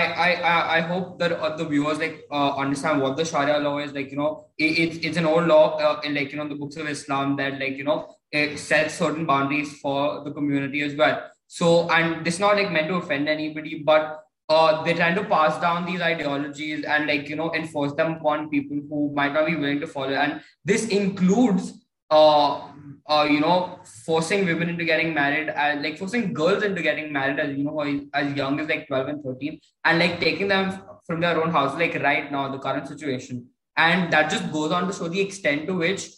I, 0.00 0.32
I, 0.32 0.76
I 0.78 0.80
hope 0.80 1.18
that 1.18 1.32
uh, 1.32 1.56
the 1.56 1.64
viewers 1.64 1.98
like 1.98 2.24
uh, 2.30 2.56
understand 2.56 3.00
what 3.02 3.16
the 3.16 3.24
Sharia 3.24 3.58
law 3.58 3.78
is. 3.78 3.92
Like 3.92 4.10
you 4.10 4.16
know, 4.16 4.46
it, 4.58 4.78
it's 4.78 4.96
it's 5.06 5.16
an 5.16 5.26
old 5.26 5.46
law 5.46 5.76
uh, 5.76 6.00
in 6.00 6.14
like 6.14 6.32
you 6.32 6.38
know 6.38 6.48
the 6.48 6.54
books 6.54 6.76
of 6.76 6.88
Islam 6.88 7.36
that 7.36 7.60
like 7.60 7.76
you 7.76 7.84
know 7.84 8.14
it 8.30 8.58
sets 8.58 8.94
certain 8.94 9.26
boundaries 9.26 9.78
for 9.80 10.24
the 10.24 10.32
community 10.32 10.82
as 10.82 10.94
well. 10.94 11.22
So 11.46 11.88
and 11.90 12.24
this 12.24 12.38
not 12.38 12.56
like 12.56 12.72
meant 12.72 12.88
to 12.88 12.96
offend 12.96 13.28
anybody, 13.28 13.82
but 13.84 14.24
uh, 14.48 14.82
they're 14.82 14.96
trying 14.96 15.14
to 15.14 15.24
pass 15.24 15.60
down 15.60 15.86
these 15.86 16.00
ideologies 16.00 16.84
and 16.84 17.06
like 17.06 17.28
you 17.28 17.36
know 17.36 17.52
enforce 17.54 17.92
them 17.94 18.14
upon 18.14 18.50
people 18.50 18.78
who 18.88 19.12
might 19.14 19.32
not 19.32 19.46
be 19.46 19.56
willing 19.56 19.80
to 19.80 19.86
follow 19.86 20.12
and 20.12 20.40
this 20.64 20.88
includes 20.88 21.72
uh, 22.10 22.68
uh 23.06 23.26
you 23.30 23.40
know 23.40 23.78
forcing 24.06 24.46
women 24.46 24.68
into 24.70 24.84
getting 24.84 25.12
married 25.12 25.50
and 25.50 25.82
like 25.82 25.98
forcing 25.98 26.32
girls 26.32 26.62
into 26.62 26.80
getting 26.80 27.12
married 27.12 27.38
as 27.38 27.56
you 27.56 27.64
know 27.64 27.80
as 28.14 28.34
young 28.34 28.58
as 28.60 28.68
like 28.68 28.86
12 28.86 29.08
and 29.08 29.22
13 29.22 29.60
and 29.84 29.98
like 29.98 30.20
taking 30.20 30.48
them 30.48 30.82
from 31.06 31.20
their 31.20 31.42
own 31.42 31.50
house 31.50 31.78
like 31.78 31.94
right 32.02 32.32
now 32.32 32.50
the 32.50 32.58
current 32.58 32.88
situation. 32.88 33.46
And 33.76 34.12
that 34.12 34.30
just 34.30 34.52
goes 34.52 34.70
on 34.72 34.86
to 34.86 34.92
show 34.92 35.08
the 35.08 35.20
extent 35.20 35.66
to 35.66 35.74
which 35.74 36.08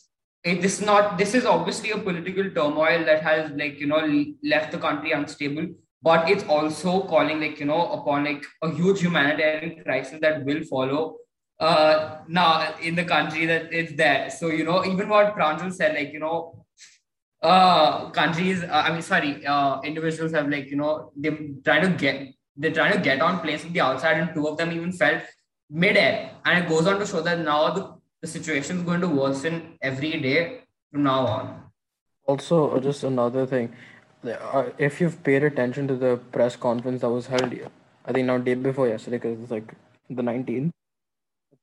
it, 0.44 0.62
this 0.62 0.80
not 0.80 1.18
this 1.18 1.34
is 1.34 1.44
obviously 1.44 1.90
a 1.90 1.98
political 1.98 2.48
turmoil 2.50 3.04
that 3.04 3.22
has 3.22 3.50
like 3.52 3.80
you 3.80 3.86
know 3.86 4.00
left 4.44 4.70
the 4.72 4.78
country 4.78 5.12
unstable 5.12 5.66
but 6.02 6.28
it's 6.30 6.44
also 6.44 7.00
calling 7.12 7.40
like 7.40 7.58
you 7.58 7.66
know 7.66 7.90
upon 7.92 8.24
like 8.24 8.44
a 8.62 8.70
huge 8.70 9.00
humanitarian 9.00 9.82
crisis 9.82 10.20
that 10.20 10.44
will 10.44 10.62
follow 10.64 11.16
uh 11.58 12.18
now 12.28 12.74
in 12.82 12.94
the 12.94 13.04
country 13.04 13.46
that 13.46 13.72
is 13.72 13.96
there. 13.96 14.30
So 14.30 14.48
you 14.48 14.64
know 14.64 14.84
even 14.84 15.08
what 15.08 15.34
Pranjal 15.34 15.72
said 15.72 15.94
like 15.94 16.12
you 16.12 16.20
know 16.20 16.65
uh 17.52 18.10
countries 18.10 18.62
uh, 18.64 18.82
i 18.86 18.92
mean 18.92 19.02
sorry 19.02 19.32
uh 19.46 19.80
individuals 19.90 20.32
have 20.32 20.48
like 20.48 20.70
you 20.72 20.76
know 20.76 21.12
they're 21.16 21.38
trying 21.64 21.84
to 21.88 21.92
get 22.04 22.22
they're 22.56 22.76
trying 22.78 22.92
to 22.92 23.02
get 23.08 23.20
on 23.20 23.40
planes 23.40 23.62
from 23.62 23.72
the 23.72 23.80
outside 23.88 24.18
and 24.20 24.34
two 24.34 24.46
of 24.48 24.56
them 24.56 24.72
even 24.72 24.92
felt 24.92 25.22
midair. 25.70 26.30
And 26.44 26.64
it 26.64 26.68
goes 26.68 26.86
on 26.86 26.98
to 26.98 27.06
show 27.06 27.20
that 27.22 27.40
now 27.40 27.70
the, 27.70 27.94
the 28.20 28.26
situation 28.26 28.78
is 28.78 28.82
going 28.82 29.00
to 29.00 29.08
worsen 29.08 29.78
every 29.82 30.20
day 30.20 30.60
from 30.90 31.02
now 31.02 31.26
on. 31.26 31.62
Also 32.26 32.78
just 32.80 33.04
another 33.04 33.46
thing. 33.46 33.72
Uh, 34.24 34.70
if 34.78 35.00
you've 35.00 35.22
paid 35.22 35.44
attention 35.44 35.86
to 35.86 35.94
the 35.94 36.16
press 36.32 36.56
conference 36.56 37.02
that 37.02 37.10
was 37.10 37.26
held, 37.26 37.54
I 38.04 38.12
think 38.12 38.26
now 38.26 38.38
day 38.38 38.54
before 38.54 38.88
yesterday, 38.88 39.18
because 39.18 39.40
it's 39.40 39.50
like 39.50 39.74
the 40.10 40.22
19th, 40.22 40.70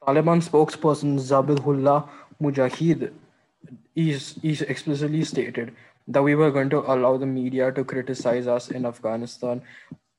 Taliban 0.01 0.41
spokesperson 0.43 1.17
Zabihullah 1.19 2.09
Mujahid 2.41 3.11
he's, 3.95 4.35
he's 4.41 4.61
explicitly 4.61 5.23
stated 5.23 5.75
that 6.07 6.21
we 6.21 6.35
were 6.35 6.51
going 6.51 6.69
to 6.69 6.79
allow 6.79 7.17
the 7.17 7.25
media 7.25 7.71
to 7.71 7.83
criticize 7.83 8.47
us 8.47 8.69
in 8.69 8.85
Afghanistan. 8.85 9.61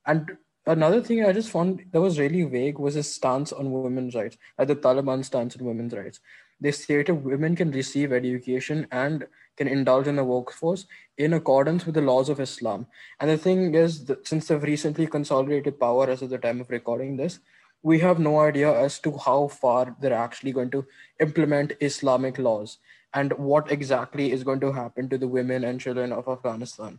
And 0.07 0.37
another 0.67 1.03
thing 1.03 1.25
I 1.25 1.33
just 1.33 1.51
found 1.51 1.85
that 1.93 2.01
was 2.01 2.19
really 2.19 2.45
vague 2.45 2.79
was 2.79 2.95
his 2.95 3.13
stance 3.13 3.53
on 3.53 3.71
women's 3.71 4.15
rights, 4.15 4.39
like 4.59 4.69
the 4.69 4.77
Taliban 4.77 5.25
stance 5.25 5.57
on 5.57 5.67
women's 5.67 5.93
rights. 5.93 6.21
They 6.61 6.73
stated 6.73 7.25
women 7.25 7.57
can 7.57 7.71
receive 7.73 8.13
education 8.13 8.87
and 8.91 9.27
can 9.57 9.69
indulge 9.69 10.07
in 10.07 10.17
the 10.17 10.25
workforce 10.25 10.87
in 11.19 11.35
accordance 11.35 11.85
with 11.85 11.95
the 11.95 12.01
laws 12.01 12.29
of 12.29 12.41
Islam. 12.41 12.87
And 13.21 13.31
the 13.31 13.37
thing 13.37 13.75
is, 13.75 14.05
that 14.07 14.27
since 14.27 14.49
they've 14.49 14.63
recently 14.63 15.07
consolidated 15.07 15.79
power 15.79 16.09
as 16.09 16.23
of 16.23 16.31
the 16.31 16.39
time 16.39 16.61
of 16.61 16.71
recording 16.71 17.17
this, 17.17 17.41
we 17.83 17.99
have 17.99 18.19
no 18.19 18.41
idea 18.41 18.73
as 18.73 18.99
to 19.01 19.17
how 19.19 19.49
far 19.49 19.95
they're 20.01 20.15
actually 20.15 20.53
going 20.53 20.71
to 20.71 20.87
implement 21.21 21.75
Islamic 21.81 22.39
laws 22.39 22.79
and 23.15 23.33
what 23.35 23.71
exactly 23.71 24.33
is 24.33 24.45
going 24.45 24.61
to 24.61 24.73
happen 24.73 25.09
to 25.09 25.19
the 25.19 25.29
women 25.29 25.65
and 25.65 25.81
children 25.81 26.13
of 26.13 26.29
Afghanistan. 26.29 26.99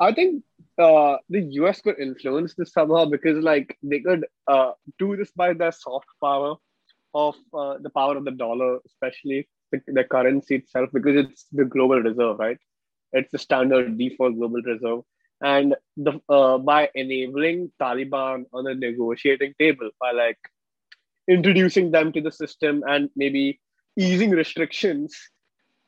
I 0.00 0.12
think 0.12 0.42
uh, 0.78 1.16
the 1.28 1.42
US 1.60 1.80
could 1.80 1.98
influence 2.00 2.54
this 2.54 2.72
somehow 2.72 3.04
because, 3.04 3.38
like, 3.42 3.76
they 3.82 4.00
could 4.00 4.26
uh, 4.48 4.72
do 4.98 5.16
this 5.16 5.30
by 5.30 5.52
their 5.52 5.72
soft 5.72 6.08
power 6.22 6.56
of 7.14 7.36
uh, 7.52 7.76
the 7.80 7.90
power 7.90 8.16
of 8.16 8.24
the 8.24 8.32
dollar, 8.32 8.78
especially 8.86 9.48
the, 9.70 9.80
the 9.86 10.04
currency 10.04 10.56
itself, 10.56 10.90
because 10.92 11.16
it's 11.16 11.46
the 11.52 11.64
global 11.64 12.00
reserve, 12.00 12.38
right? 12.38 12.58
It's 13.12 13.30
the 13.30 13.38
standard 13.38 13.96
default 13.96 14.34
global 14.36 14.62
reserve 14.62 15.04
and 15.40 15.74
the 15.96 16.20
uh, 16.28 16.58
by 16.58 16.88
enabling 16.94 17.70
Taliban 17.80 18.44
on 18.52 18.64
the 18.64 18.74
negotiating 18.74 19.54
table 19.58 19.90
by 20.00 20.12
like 20.12 20.38
introducing 21.28 21.90
them 21.90 22.12
to 22.12 22.20
the 22.20 22.32
system 22.32 22.82
and 22.86 23.10
maybe 23.16 23.60
easing 23.98 24.30
restrictions 24.30 25.14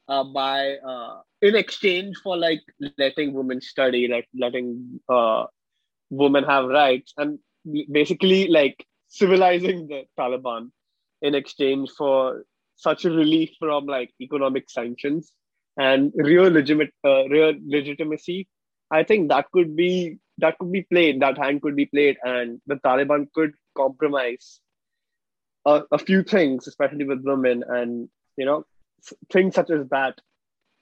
uh, 0.08 0.24
by 0.24 0.76
uh, 0.76 1.20
in 1.42 1.56
exchange 1.56 2.16
for 2.22 2.36
like 2.36 2.60
letting 2.98 3.32
women 3.32 3.60
study, 3.60 4.08
like 4.08 4.28
letting 4.38 5.00
uh, 5.08 5.44
women 6.10 6.44
have 6.44 6.66
rights, 6.66 7.12
and 7.16 7.38
basically 7.90 8.48
like 8.48 8.84
civilizing 9.08 9.88
the 9.88 10.04
Taliban 10.18 10.70
in 11.22 11.34
exchange 11.34 11.90
for 11.96 12.44
such 12.76 13.04
a 13.04 13.10
relief 13.10 13.50
from 13.58 13.86
like 13.86 14.12
economic 14.20 14.68
sanctions 14.68 15.32
and 15.78 16.12
real 16.16 16.50
legitimate 16.50 16.92
uh, 17.04 17.26
real 17.28 17.54
legitimacy 17.66 18.46
I 18.90 19.02
think 19.02 19.28
that 19.30 19.50
could 19.52 19.74
be 19.76 20.18
that 20.38 20.58
could 20.58 20.70
be 20.70 20.82
played. 20.82 21.20
That 21.20 21.38
hand 21.38 21.62
could 21.62 21.76
be 21.76 21.86
played, 21.86 22.18
and 22.22 22.60
the 22.66 22.76
Taliban 22.76 23.26
could 23.32 23.52
compromise 23.76 24.60
a, 25.64 25.82
a 25.90 25.98
few 25.98 26.22
things, 26.22 26.66
especially 26.68 27.04
with 27.04 27.24
women, 27.24 27.64
and 27.68 28.08
you 28.36 28.44
know 28.44 28.64
things 29.32 29.54
such 29.54 29.70
as 29.70 29.88
that 29.90 30.18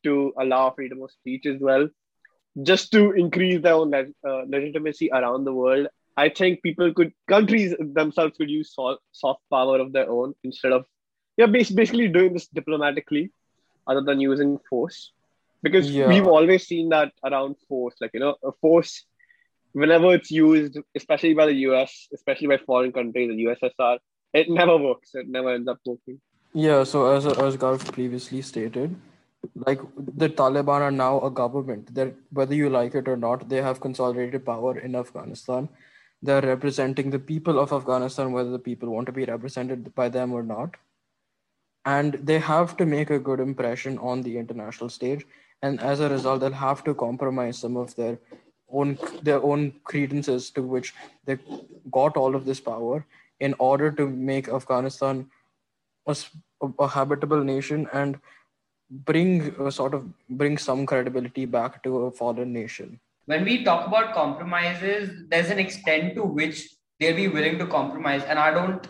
to 0.05 0.33
allow 0.39 0.71
freedom 0.71 1.03
of 1.03 1.11
speech 1.11 1.47
as 1.47 1.61
well, 1.61 1.89
just 2.63 2.93
to 2.93 3.13
increase 3.13 3.63
their 3.63 3.75
own 3.75 3.95
uh, 3.95 4.43
legitimacy 4.47 5.11
around 5.11 5.45
the 5.45 5.53
world. 5.53 5.89
I 6.17 6.29
think 6.29 6.63
people 6.63 6.93
could 6.95 7.13
countries 7.29 7.75
themselves 7.81 8.37
could 8.37 8.51
use 8.51 8.73
soft, 8.75 9.03
soft 9.13 9.41
power 9.51 9.81
of 9.81 9.93
their 9.93 10.09
own 10.09 10.35
instead 10.45 10.73
of 10.73 10.85
yeah 11.37 11.47
basically 11.47 12.09
doing 12.09 12.33
this 12.33 12.47
diplomatically, 12.49 13.33
other 13.87 14.03
than 14.03 14.21
using 14.21 14.59
force 14.71 15.13
because 15.65 15.91
yeah. 15.91 16.07
we've 16.07 16.27
always 16.27 16.67
seen 16.67 16.91
that 16.91 17.11
around 17.25 17.57
force 17.69 17.95
like 18.01 18.11
you 18.15 18.21
know 18.21 18.37
a 18.45 18.53
force 18.61 19.05
whenever 19.73 20.15
it's 20.15 20.31
used 20.31 20.79
especially 20.95 21.35
by 21.35 21.47
the 21.47 21.55
us 21.55 22.09
especially 22.15 22.47
by 22.47 22.59
foreign 22.59 22.93
countries 22.93 23.31
the 23.31 23.45
ussr 23.45 23.99
it 24.33 24.49
never 24.49 24.77
works 24.77 25.11
it 25.15 25.29
never 25.29 25.55
ends 25.55 25.69
up 25.69 25.79
working 25.85 26.21
yeah 26.55 26.85
so 26.85 27.07
as 27.13 27.27
as 27.27 27.57
Garv 27.57 27.85
previously 27.93 28.41
stated 28.43 28.97
like 29.55 29.81
the 29.97 30.29
taliban 30.29 30.81
are 30.81 30.91
now 30.91 31.21
a 31.21 31.31
government. 31.31 31.95
That 31.95 32.15
whether 32.31 32.55
you 32.55 32.71
like 32.71 32.95
it 32.95 33.09
or 33.09 33.17
not 33.17 33.49
they 33.49 33.63
have 33.63 33.81
consolidated 33.81 34.45
power 34.45 34.79
in 34.79 34.95
afghanistan. 34.95 35.69
They're 36.23 36.41
representing 36.41 37.11
the 37.11 37.19
people 37.19 37.59
of 37.59 37.73
afghanistan 37.73 38.33
whether 38.33 38.51
the 38.51 38.59
people 38.59 38.89
want 38.91 39.07
to 39.07 39.13
be 39.13 39.25
represented 39.25 39.95
by 39.95 40.09
them 40.09 40.33
or 40.33 40.43
not. 40.43 40.77
And 41.85 42.15
they 42.15 42.39
have 42.39 42.77
to 42.79 42.87
make 42.87 43.11
a 43.11 43.19
good 43.19 43.41
impression 43.41 43.99
on 43.99 44.23
the 44.23 44.39
international 44.39 44.89
stage. 44.89 45.27
And 45.63 45.81
as 45.81 46.01
a 46.01 46.09
result 46.09 46.41
they'll 46.41 46.53
have 46.53 46.83
to 46.85 46.95
compromise 46.95 47.59
some 47.59 47.77
of 47.77 47.95
their 47.97 48.19
own 48.71 48.99
their 49.23 49.43
own 49.43 49.73
credences 49.85 50.51
to 50.51 50.63
which 50.63 50.95
they 51.27 51.39
got 51.91 52.17
all 52.17 52.35
of 52.35 52.45
this 52.45 52.61
power 52.61 53.05
in 53.41 53.55
order 53.59 53.91
to 53.91 54.09
make 54.09 54.49
afghanistan 54.49 55.29
a, 56.07 56.17
a 56.79 56.89
habitable 56.89 57.43
nation 57.43 57.89
and 57.93 58.19
bring 58.91 59.55
uh, 59.59 59.71
sort 59.71 59.95
of 59.95 60.07
bring 60.29 60.59
some 60.59 60.87
credibility 60.87 61.45
back 61.45 61.83
to 61.83 61.97
a 62.03 62.11
fallen 62.11 62.53
nation 62.53 63.01
when 63.27 63.45
we 63.45 63.65
talk 63.65 63.87
about 63.87 64.13
compromises 64.15 65.11
there's 65.29 65.51
an 65.51 65.59
extent 65.59 66.15
to 66.15 66.23
which 66.23 66.69
they'll 67.01 67.17
be 67.17 67.29
willing 67.29 67.59
to 67.59 67.67
compromise 67.67 68.23
and 68.25 68.39
i 68.39 68.51
don't 68.51 68.89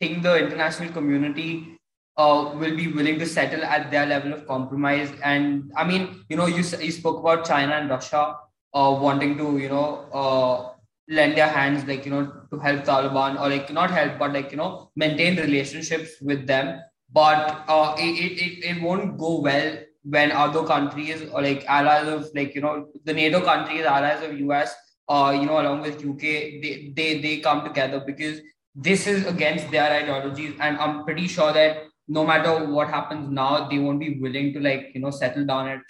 think 0.00 0.22
the 0.22 0.36
international 0.36 0.92
community 0.92 1.78
uh, 2.16 2.52
will 2.54 2.76
be 2.76 2.88
willing 2.88 3.18
to 3.18 3.26
settle 3.26 3.64
at 3.64 3.90
their 3.90 4.06
level 4.06 4.32
of 4.32 4.46
compromise. 4.46 5.10
And 5.22 5.72
I 5.76 5.84
mean, 5.84 6.24
you 6.28 6.36
know, 6.36 6.46
you, 6.46 6.62
you 6.86 6.92
spoke 6.92 7.20
about 7.20 7.44
China 7.44 7.72
and 7.72 7.88
Russia 7.88 8.36
uh, 8.74 8.98
wanting 9.00 9.36
to, 9.38 9.58
you 9.58 9.68
know, 9.68 10.08
uh, 10.12 10.71
lend 11.08 11.36
their 11.36 11.48
hands, 11.48 11.86
like, 11.86 12.04
you 12.04 12.10
know, 12.10 12.32
to 12.50 12.58
help 12.58 12.84
Taliban 12.84 13.40
or 13.40 13.48
like 13.48 13.72
not 13.72 13.90
help, 13.90 14.18
but 14.18 14.32
like, 14.32 14.50
you 14.50 14.56
know, 14.56 14.90
maintain 14.96 15.36
relationships 15.36 16.12
with 16.20 16.46
them. 16.46 16.80
But 17.12 17.64
uh, 17.68 17.94
it, 17.98 18.40
it, 18.40 18.64
it 18.64 18.82
won't 18.82 19.18
go 19.18 19.40
well 19.40 19.78
when 20.04 20.32
other 20.32 20.64
countries 20.64 21.22
or 21.32 21.42
like 21.42 21.64
allies 21.66 22.08
of 22.08 22.28
like, 22.34 22.54
you 22.54 22.60
know, 22.60 22.88
the 23.04 23.12
NATO 23.12 23.40
countries, 23.40 23.84
allies 23.84 24.22
of 24.22 24.38
US, 24.40 24.74
uh, 25.08 25.36
you 25.38 25.46
know, 25.46 25.60
along 25.60 25.82
with 25.82 26.04
UK, 26.04 26.20
they, 26.20 26.92
they, 26.96 27.20
they 27.20 27.40
come 27.40 27.64
together 27.64 28.02
because 28.04 28.40
this 28.74 29.06
is 29.06 29.26
against 29.26 29.70
their 29.70 29.92
ideologies. 29.92 30.54
And 30.60 30.78
I'm 30.78 31.04
pretty 31.04 31.28
sure 31.28 31.52
that 31.52 31.84
no 32.08 32.26
matter 32.26 32.66
what 32.66 32.88
happens 32.88 33.30
now, 33.30 33.68
they 33.68 33.78
won't 33.78 34.00
be 34.00 34.18
willing 34.18 34.52
to 34.54 34.60
like, 34.60 34.90
you 34.94 35.00
know, 35.00 35.10
settle 35.10 35.44
down 35.44 35.68
it. 35.68 35.80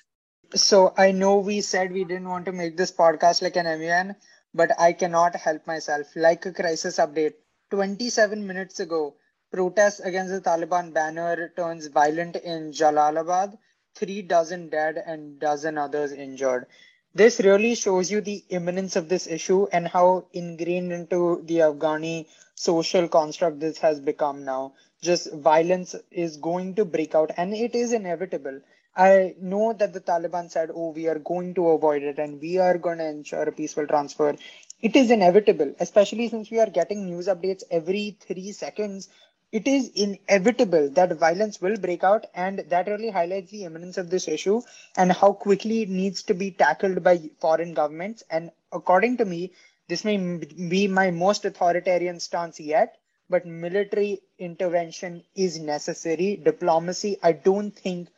So 0.54 0.92
I 0.98 1.12
know 1.12 1.38
we 1.38 1.60
said 1.60 1.92
we 1.92 2.04
didn't 2.04 2.28
want 2.28 2.44
to 2.46 2.52
make 2.52 2.76
this 2.76 2.92
podcast 2.92 3.40
like 3.40 3.56
an 3.56 3.64
MUN, 3.64 4.14
but 4.54 4.70
I 4.78 4.92
cannot 4.92 5.36
help 5.36 5.66
myself. 5.66 6.06
Like 6.14 6.46
a 6.46 6.52
crisis 6.52 6.98
update, 6.98 7.34
27 7.70 8.46
minutes 8.46 8.80
ago, 8.80 9.14
protests 9.52 10.00
against 10.00 10.32
the 10.32 10.40
Taliban 10.40 10.92
banner 10.92 11.52
turns 11.56 11.86
violent 11.86 12.36
in 12.36 12.72
Jalalabad, 12.72 13.58
three 13.94 14.22
dozen 14.22 14.68
dead 14.68 15.02
and 15.04 15.38
dozen 15.38 15.78
others 15.78 16.12
injured. 16.12 16.66
This 17.14 17.40
really 17.40 17.74
shows 17.74 18.10
you 18.10 18.20
the 18.20 18.44
imminence 18.48 18.96
of 18.96 19.08
this 19.08 19.26
issue 19.26 19.66
and 19.72 19.86
how 19.86 20.26
ingrained 20.32 20.92
into 20.92 21.42
the 21.44 21.58
Afghani 21.58 22.26
social 22.54 23.08
construct 23.08 23.60
this 23.60 23.78
has 23.78 24.00
become 24.00 24.44
now 24.44 24.72
just 25.02 25.32
violence 25.32 25.94
is 26.10 26.36
going 26.36 26.74
to 26.76 26.84
break 26.84 27.14
out 27.14 27.30
and 27.36 27.52
it 27.52 27.74
is 27.74 27.92
inevitable. 27.92 28.60
I 28.96 29.34
know 29.40 29.72
that 29.74 29.92
the 29.92 30.00
Taliban 30.00 30.50
said, 30.50 30.70
oh, 30.74 30.90
we 30.90 31.06
are 31.08 31.18
going 31.18 31.54
to 31.54 31.68
avoid 31.70 32.02
it 32.02 32.18
and 32.18 32.40
we 32.40 32.58
are 32.58 32.78
going 32.78 32.98
to 32.98 33.06
ensure 33.06 33.42
a 33.42 33.52
peaceful 33.52 33.86
transfer. 33.86 34.36
It 34.80 34.96
is 34.96 35.10
inevitable, 35.10 35.74
especially 35.80 36.28
since 36.28 36.50
we 36.50 36.58
are 36.58 36.70
getting 36.70 37.06
news 37.06 37.26
updates 37.28 37.62
every 37.70 38.16
three 38.20 38.52
seconds. 38.52 39.08
It 39.50 39.66
is 39.68 39.88
inevitable 39.90 40.90
that 40.90 41.12
violence 41.18 41.60
will 41.60 41.76
break 41.76 42.02
out, 42.02 42.26
and 42.34 42.60
that 42.70 42.86
really 42.86 43.10
highlights 43.10 43.50
the 43.50 43.64
imminence 43.64 43.98
of 43.98 44.08
this 44.10 44.26
issue 44.28 44.62
and 44.96 45.12
how 45.12 45.32
quickly 45.32 45.82
it 45.82 45.90
needs 45.90 46.22
to 46.24 46.34
be 46.34 46.50
tackled 46.50 47.02
by 47.02 47.30
foreign 47.38 47.74
governments. 47.74 48.22
And 48.30 48.50
according 48.72 49.18
to 49.18 49.24
me, 49.26 49.52
this 49.88 50.04
may 50.04 50.16
be 50.16 50.88
my 50.88 51.10
most 51.10 51.44
authoritarian 51.44 52.18
stance 52.20 52.58
yet 52.60 52.96
but 53.30 53.46
military 53.46 54.20
intervention 54.38 55.22
is 55.34 55.58
necessary. 55.58 56.36
Diplomacy, 56.36 57.18
I 57.22 57.32
don't 57.32 57.74
think, 57.74 58.08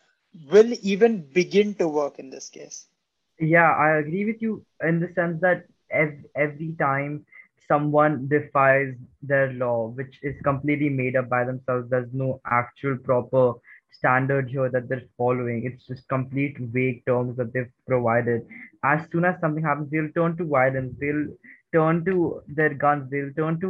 will 0.51 0.73
even 0.83 1.23
begin 1.33 1.75
to 1.75 1.89
work 1.89 2.19
in 2.19 2.31
this 2.31 2.49
case. 2.49 2.87
Yeah, 3.41 3.73
I 3.73 3.97
agree 3.99 4.25
with 4.25 4.41
you 4.43 4.65
in 4.83 5.01
the 5.01 5.13
sense 5.15 5.41
that 5.41 5.65
every, 5.91 6.25
every 6.37 6.75
time 6.79 7.25
someone 7.69 8.29
defies 8.29 8.95
their 9.23 9.53
law, 9.53 9.89
which 9.89 10.19
is 10.23 10.41
completely 10.43 10.89
made 10.89 11.17
up 11.17 11.29
by 11.29 11.45
themselves, 11.45 11.89
there's 11.91 12.13
no 12.13 12.41
actual 12.47 12.97
proper 12.97 13.55
standard 13.91 14.49
here 14.49 14.69
that 14.71 14.89
they're 14.89 15.09
following. 15.17 15.65
It's 15.65 15.87
just 15.87 16.09
complete 16.09 16.57
vague 16.59 17.05
terms 17.07 17.37
that 17.37 17.53
they've 17.53 17.71
provided. 17.87 18.43
As 18.85 19.07
soon 19.11 19.25
as 19.25 19.41
something 19.41 19.65
happens, 19.65 19.91
they'll 19.91 20.11
turn 20.15 20.37
to 20.39 20.45
violence. 20.45 20.95
They'll 21.01 21.27
turn 21.73 22.05
to 22.05 22.41
their 22.47 22.73
guns 22.73 23.11
they'll 23.11 23.33
turn 23.33 23.59
to 23.61 23.69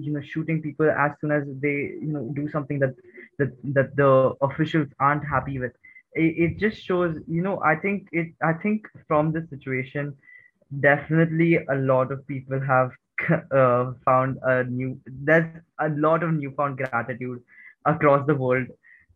you 0.00 0.12
know 0.12 0.20
shooting 0.20 0.44
people 0.44 0.72
as 0.74 0.94
soon 1.04 1.14
as 1.16 1.28
they 1.60 1.68
you 2.04 2.10
know 2.14 2.30
do 2.34 2.48
something 2.48 2.78
that 2.78 2.94
that, 3.38 3.50
that 3.62 3.94
the 3.96 4.34
officials 4.42 4.88
aren't 4.98 5.24
happy 5.24 5.58
with 5.58 5.72
it, 6.16 6.34
it 6.44 6.58
just 6.58 6.82
shows 6.82 7.16
you 7.28 7.42
know 7.42 7.60
i 7.64 7.74
think 7.76 8.08
it 8.12 8.28
i 8.42 8.52
think 8.52 8.86
from 9.08 9.32
this 9.32 9.48
situation 9.50 10.14
definitely 10.80 11.56
a 11.56 11.76
lot 11.76 12.12
of 12.12 12.26
people 12.26 12.60
have 12.60 12.90
uh, 13.52 13.92
found 14.04 14.38
a 14.42 14.64
new 14.64 14.98
there's 15.06 15.62
a 15.80 15.88
lot 15.90 16.22
of 16.22 16.32
newfound 16.34 16.76
gratitude 16.78 17.40
across 17.86 18.26
the 18.26 18.34
world 18.34 18.66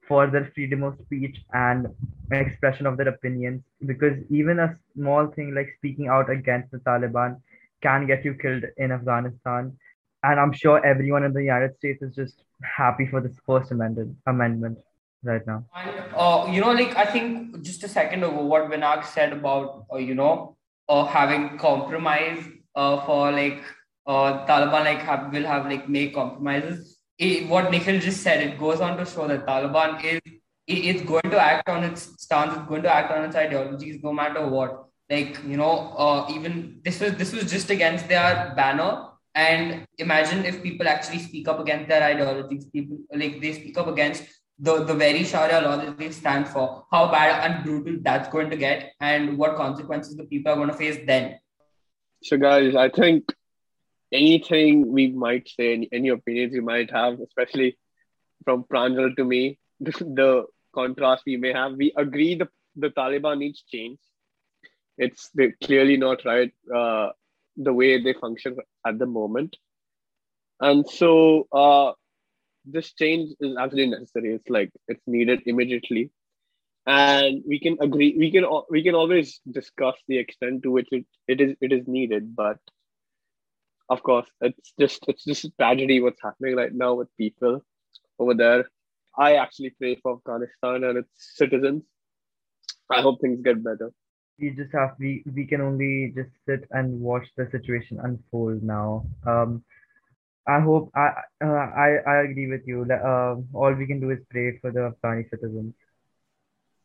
for 0.09 0.27
their 0.27 0.51
freedom 0.55 0.83
of 0.83 0.99
speech 1.05 1.37
and 1.53 1.87
expression 2.33 2.87
of 2.87 2.97
their 2.97 3.09
opinions 3.09 3.63
because 3.87 4.17
even 4.31 4.59
a 4.59 4.77
small 4.95 5.27
thing 5.29 5.55
like 5.55 5.69
speaking 5.77 6.09
out 6.09 6.31
against 6.31 6.71
the 6.73 6.79
taliban 6.79 7.37
can 7.83 8.07
get 8.07 8.25
you 8.25 8.35
killed 8.35 8.65
in 8.77 8.93
Afghanistan. 8.93 9.77
And 10.23 10.39
I'm 10.39 10.53
sure 10.53 10.85
everyone 10.85 11.25
in 11.25 11.33
the 11.33 11.43
United 11.43 11.77
States 11.77 12.03
is 12.03 12.15
just 12.15 12.45
happy 12.63 13.07
for 13.07 13.21
this 13.21 13.39
first 13.47 13.71
amendment 13.71 14.17
amendment 14.27 14.79
right 15.23 15.47
now. 15.47 15.65
And 15.75 16.05
uh, 16.15 16.47
you 16.51 16.61
know, 16.61 16.73
like 16.73 16.97
I 16.97 17.05
think 17.05 17.63
just 17.63 17.85
a 17.85 17.89
second 17.89 18.25
ago, 18.25 18.45
what 18.45 18.71
Vinayak 18.71 19.05
said 19.05 19.33
about 19.33 19.87
uh, 19.93 19.97
you 19.99 20.15
know 20.15 20.57
uh, 20.89 21.05
having 21.05 21.59
compromise 21.59 22.45
uh, 22.75 23.05
for 23.05 23.31
like 23.33 23.63
uh, 24.07 24.47
Taliban 24.47 24.85
like 24.85 25.01
have, 25.01 25.33
will 25.33 25.45
have 25.45 25.67
like 25.67 25.89
make 25.89 26.15
compromises. 26.15 26.99
It, 27.19 27.49
what 27.49 27.71
Nikhil 27.71 28.01
just 28.01 28.23
said, 28.23 28.41
it 28.41 28.59
goes 28.59 28.81
on 28.81 28.97
to 28.97 29.05
show 29.05 29.29
that 29.29 29.47
Taliban 29.47 30.03
is 30.05 30.21
it, 30.67 30.85
it's 30.91 31.03
going 31.03 31.31
to 31.31 31.39
act 31.39 31.69
on 31.69 31.85
its 31.85 32.03
stance, 32.23 32.57
it's 32.57 32.69
going 32.69 32.83
to 32.83 32.93
act 32.93 33.13
on 33.13 33.25
its 33.25 33.37
ideologies 33.37 34.03
no 34.03 34.13
matter 34.13 34.47
what. 34.47 34.85
Like 35.11 35.39
you 35.45 35.57
know, 35.57 35.93
uh, 35.99 36.27
even 36.31 36.81
this 36.85 37.01
was 37.01 37.15
this 37.15 37.33
was 37.33 37.51
just 37.51 37.71
against 37.71 38.09
their 38.09 38.53
banner. 38.57 39.07
And 39.35 39.87
imagine 39.99 40.45
if 40.45 40.63
people 40.63 40.89
actually 40.89 41.21
speak 41.21 41.47
up 41.47 41.61
against 41.61 41.89
their 41.89 42.03
ideologies, 42.03 42.65
people 42.67 42.99
like 43.15 43.41
they 43.41 43.53
speak 43.53 43.79
up 43.79 43.87
against 43.87 44.25
the, 44.61 44.85
the 44.85 44.95
very 44.95 45.25
Sharia 45.25 45.63
law 45.63 45.77
that 45.77 45.97
they 45.97 46.11
stand 46.11 46.47
for, 46.47 46.85
how 46.91 47.11
bad 47.11 47.51
and 47.51 47.65
brutal 47.65 47.99
that's 48.03 48.29
going 48.29 48.51
to 48.51 48.57
get, 48.57 48.93
and 49.01 49.39
what 49.39 49.57
consequences 49.57 50.17
the 50.17 50.25
people 50.25 50.53
are 50.53 50.57
going 50.57 50.69
to 50.69 50.77
face 50.77 50.99
then. 51.07 51.39
So, 52.23 52.37
guys, 52.37 52.77
I 52.77 52.91
think 52.91 53.33
anything 54.13 54.93
we 54.93 55.09
might 55.09 55.49
say, 55.49 55.73
any, 55.73 55.89
any 55.93 56.09
opinions 56.11 56.53
you 56.55 56.63
might 56.63 56.91
have, 56.91 57.21
especially 57.21 57.79
from 58.45 58.65
Pranjal 58.65 59.17
to 59.17 59.25
me, 59.25 59.59
the, 59.81 59.93
the 59.93 60.45
contrast 60.75 61.23
we 61.27 61.37
may 61.39 61.53
have, 61.53 61.73
we 61.73 61.93
agree 61.97 62.35
the, 62.35 62.49
the 62.77 62.91
Taliban 62.91 63.39
needs 63.39 63.63
change. 63.63 63.99
It's 64.99 65.31
clearly 65.65 65.97
not 65.97 66.27
right 66.27 66.53
uh, 66.75 67.09
the 67.57 67.73
way 67.73 68.03
they 68.03 68.13
function 68.13 68.57
at 68.87 68.99
the 68.99 69.07
moment. 69.07 69.57
And 70.61 70.87
so, 70.87 71.49
uh, 71.51 71.93
this 72.65 72.93
change 72.95 73.31
is 73.41 73.57
absolutely 73.57 73.99
necessary. 73.99 74.35
It's 74.35 74.49
like 74.49 74.71
it's 74.89 75.03
needed 75.07 75.43
immediately, 75.47 76.11
and 76.87 77.43
we 77.47 77.59
can 77.61 77.77
agree. 77.81 78.17
We 78.19 78.31
can 78.31 78.45
we 78.71 78.83
can 78.83 78.95
always 78.95 79.41
discuss 79.51 79.97
the 80.09 80.19
extent 80.19 80.63
to 80.65 80.71
which 80.71 80.89
it, 80.91 81.07
it 81.29 81.41
is 81.41 81.57
it 81.61 81.73
is 81.73 81.87
needed. 81.87 82.35
But 82.37 82.59
of 83.89 84.03
course, 84.03 84.27
it's 84.41 84.73
just 84.79 85.05
it's 85.09 85.25
just 85.25 85.45
a 85.45 85.51
tragedy 85.59 86.01
what's 86.01 86.23
happening 86.23 86.57
right 86.57 86.73
now 86.73 86.95
with 86.95 87.17
people 87.17 87.63
over 88.19 88.35
there. 88.35 88.65
I 89.19 89.35
actually 89.37 89.71
pray 89.71 89.97
for 89.97 90.17
Afghanistan 90.17 90.85
and 90.85 90.99
its 90.99 91.11
citizens. 91.37 91.83
I 92.91 93.01
hope 93.03 93.21
things 93.21 93.41
get 93.43 93.63
better. 93.63 93.93
We 94.39 94.51
just 94.51 94.73
have 94.73 94.95
we 94.99 95.23
we 95.35 95.47
can 95.47 95.61
only 95.61 96.13
just 96.17 96.31
sit 96.47 96.67
and 96.71 97.01
watch 97.01 97.27
the 97.37 97.49
situation 97.51 98.01
unfold 98.03 98.63
now. 98.63 99.07
Um, 99.27 99.65
I 100.57 100.61
hope 100.61 100.91
I 100.95 101.07
uh, 101.45 101.67
I 101.87 101.89
I 102.15 102.17
agree 102.29 102.49
with 102.51 102.67
you. 102.67 102.85
Uh, 102.91 103.37
all 103.55 103.75
we 103.75 103.87
can 103.87 104.01
do 104.01 104.11
is 104.11 104.19
pray 104.31 104.59
for 104.61 104.71
the 104.73 104.93
Afghani 104.93 105.29
citizens. 105.31 105.75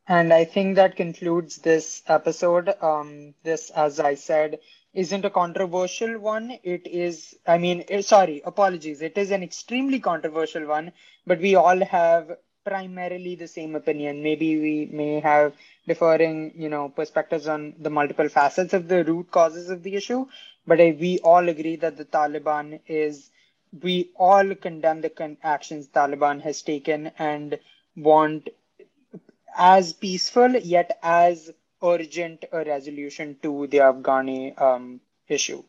And 0.07 0.33
I 0.33 0.43
think 0.45 0.75
that 0.75 0.95
concludes 0.95 1.57
this 1.57 2.03
episode. 2.07 2.73
Um, 2.81 3.33
this, 3.43 3.69
as 3.71 3.99
I 3.99 4.15
said, 4.15 4.59
isn't 4.93 5.25
a 5.25 5.29
controversial 5.29 6.19
one. 6.19 6.57
It 6.63 6.87
is, 6.87 7.35
I 7.47 7.57
mean, 7.57 7.83
eh, 7.89 8.01
sorry, 8.01 8.41
apologies. 8.45 9.01
It 9.01 9.17
is 9.17 9.31
an 9.31 9.43
extremely 9.43 9.99
controversial 9.99 10.65
one, 10.67 10.91
but 11.25 11.39
we 11.39 11.55
all 11.55 11.83
have 11.85 12.37
primarily 12.65 13.35
the 13.35 13.47
same 13.47 13.75
opinion. 13.75 14.23
Maybe 14.23 14.59
we 14.59 14.89
may 14.91 15.19
have 15.19 15.53
differing, 15.87 16.53
you 16.55 16.69
know, 16.69 16.89
perspectives 16.89 17.47
on 17.47 17.75
the 17.79 17.89
multiple 17.89 18.29
facets 18.29 18.73
of 18.73 18.87
the 18.87 19.03
root 19.03 19.31
causes 19.31 19.69
of 19.69 19.83
the 19.83 19.95
issue, 19.95 20.25
but 20.65 20.77
we 20.79 21.19
all 21.23 21.47
agree 21.49 21.75
that 21.77 21.97
the 21.97 22.05
Taliban 22.05 22.79
is 22.87 23.29
we 23.81 24.11
all 24.15 24.55
condemn 24.55 25.01
the 25.01 25.37
actions 25.43 25.87
Taliban 25.87 26.41
has 26.41 26.61
taken 26.61 27.11
and 27.17 27.59
want 27.95 28.49
as 29.57 29.93
peaceful 29.93 30.51
yet 30.55 30.97
as 31.01 31.51
urgent 31.83 32.45
a 32.51 32.63
resolution 32.63 33.37
to 33.41 33.67
the 33.67 33.77
Afghani 33.77 34.59
um, 34.61 34.99
issue. 35.27 35.63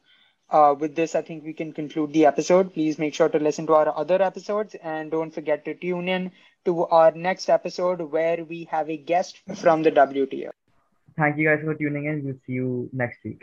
Uh, 0.49 0.75
with 0.79 0.95
this, 0.95 1.15
I 1.17 1.23
think 1.23 1.45
we 1.45 1.53
can 1.53 1.73
conclude 1.73 2.13
the 2.13 2.27
episode. 2.27 2.73
Please 2.73 2.99
make 2.99 3.15
sure 3.15 3.29
to 3.29 3.39
listen 3.39 3.67
to 3.67 3.75
our 3.75 3.97
other 3.97 4.23
episodes 4.23 4.77
and 4.77 5.11
don't 5.11 5.35
forget 5.35 5.65
to 5.65 5.75
tune 5.75 6.09
in 6.09 6.31
to 6.65 6.87
our 6.87 7.11
next 7.13 7.49
episode 7.49 8.01
where 8.01 8.45
we 8.45 8.65
have 8.71 8.89
a 8.89 8.97
guest 8.97 9.41
from 9.57 9.83
the 9.83 9.91
WTO. 9.91 10.51
Thank 11.17 11.39
you 11.39 11.49
guys 11.49 11.65
for 11.65 11.75
tuning 11.75 12.05
in. 12.05 12.25
We'll 12.25 12.39
see 12.47 12.53
you 12.53 12.91
next 12.93 13.19
week. 13.25 13.43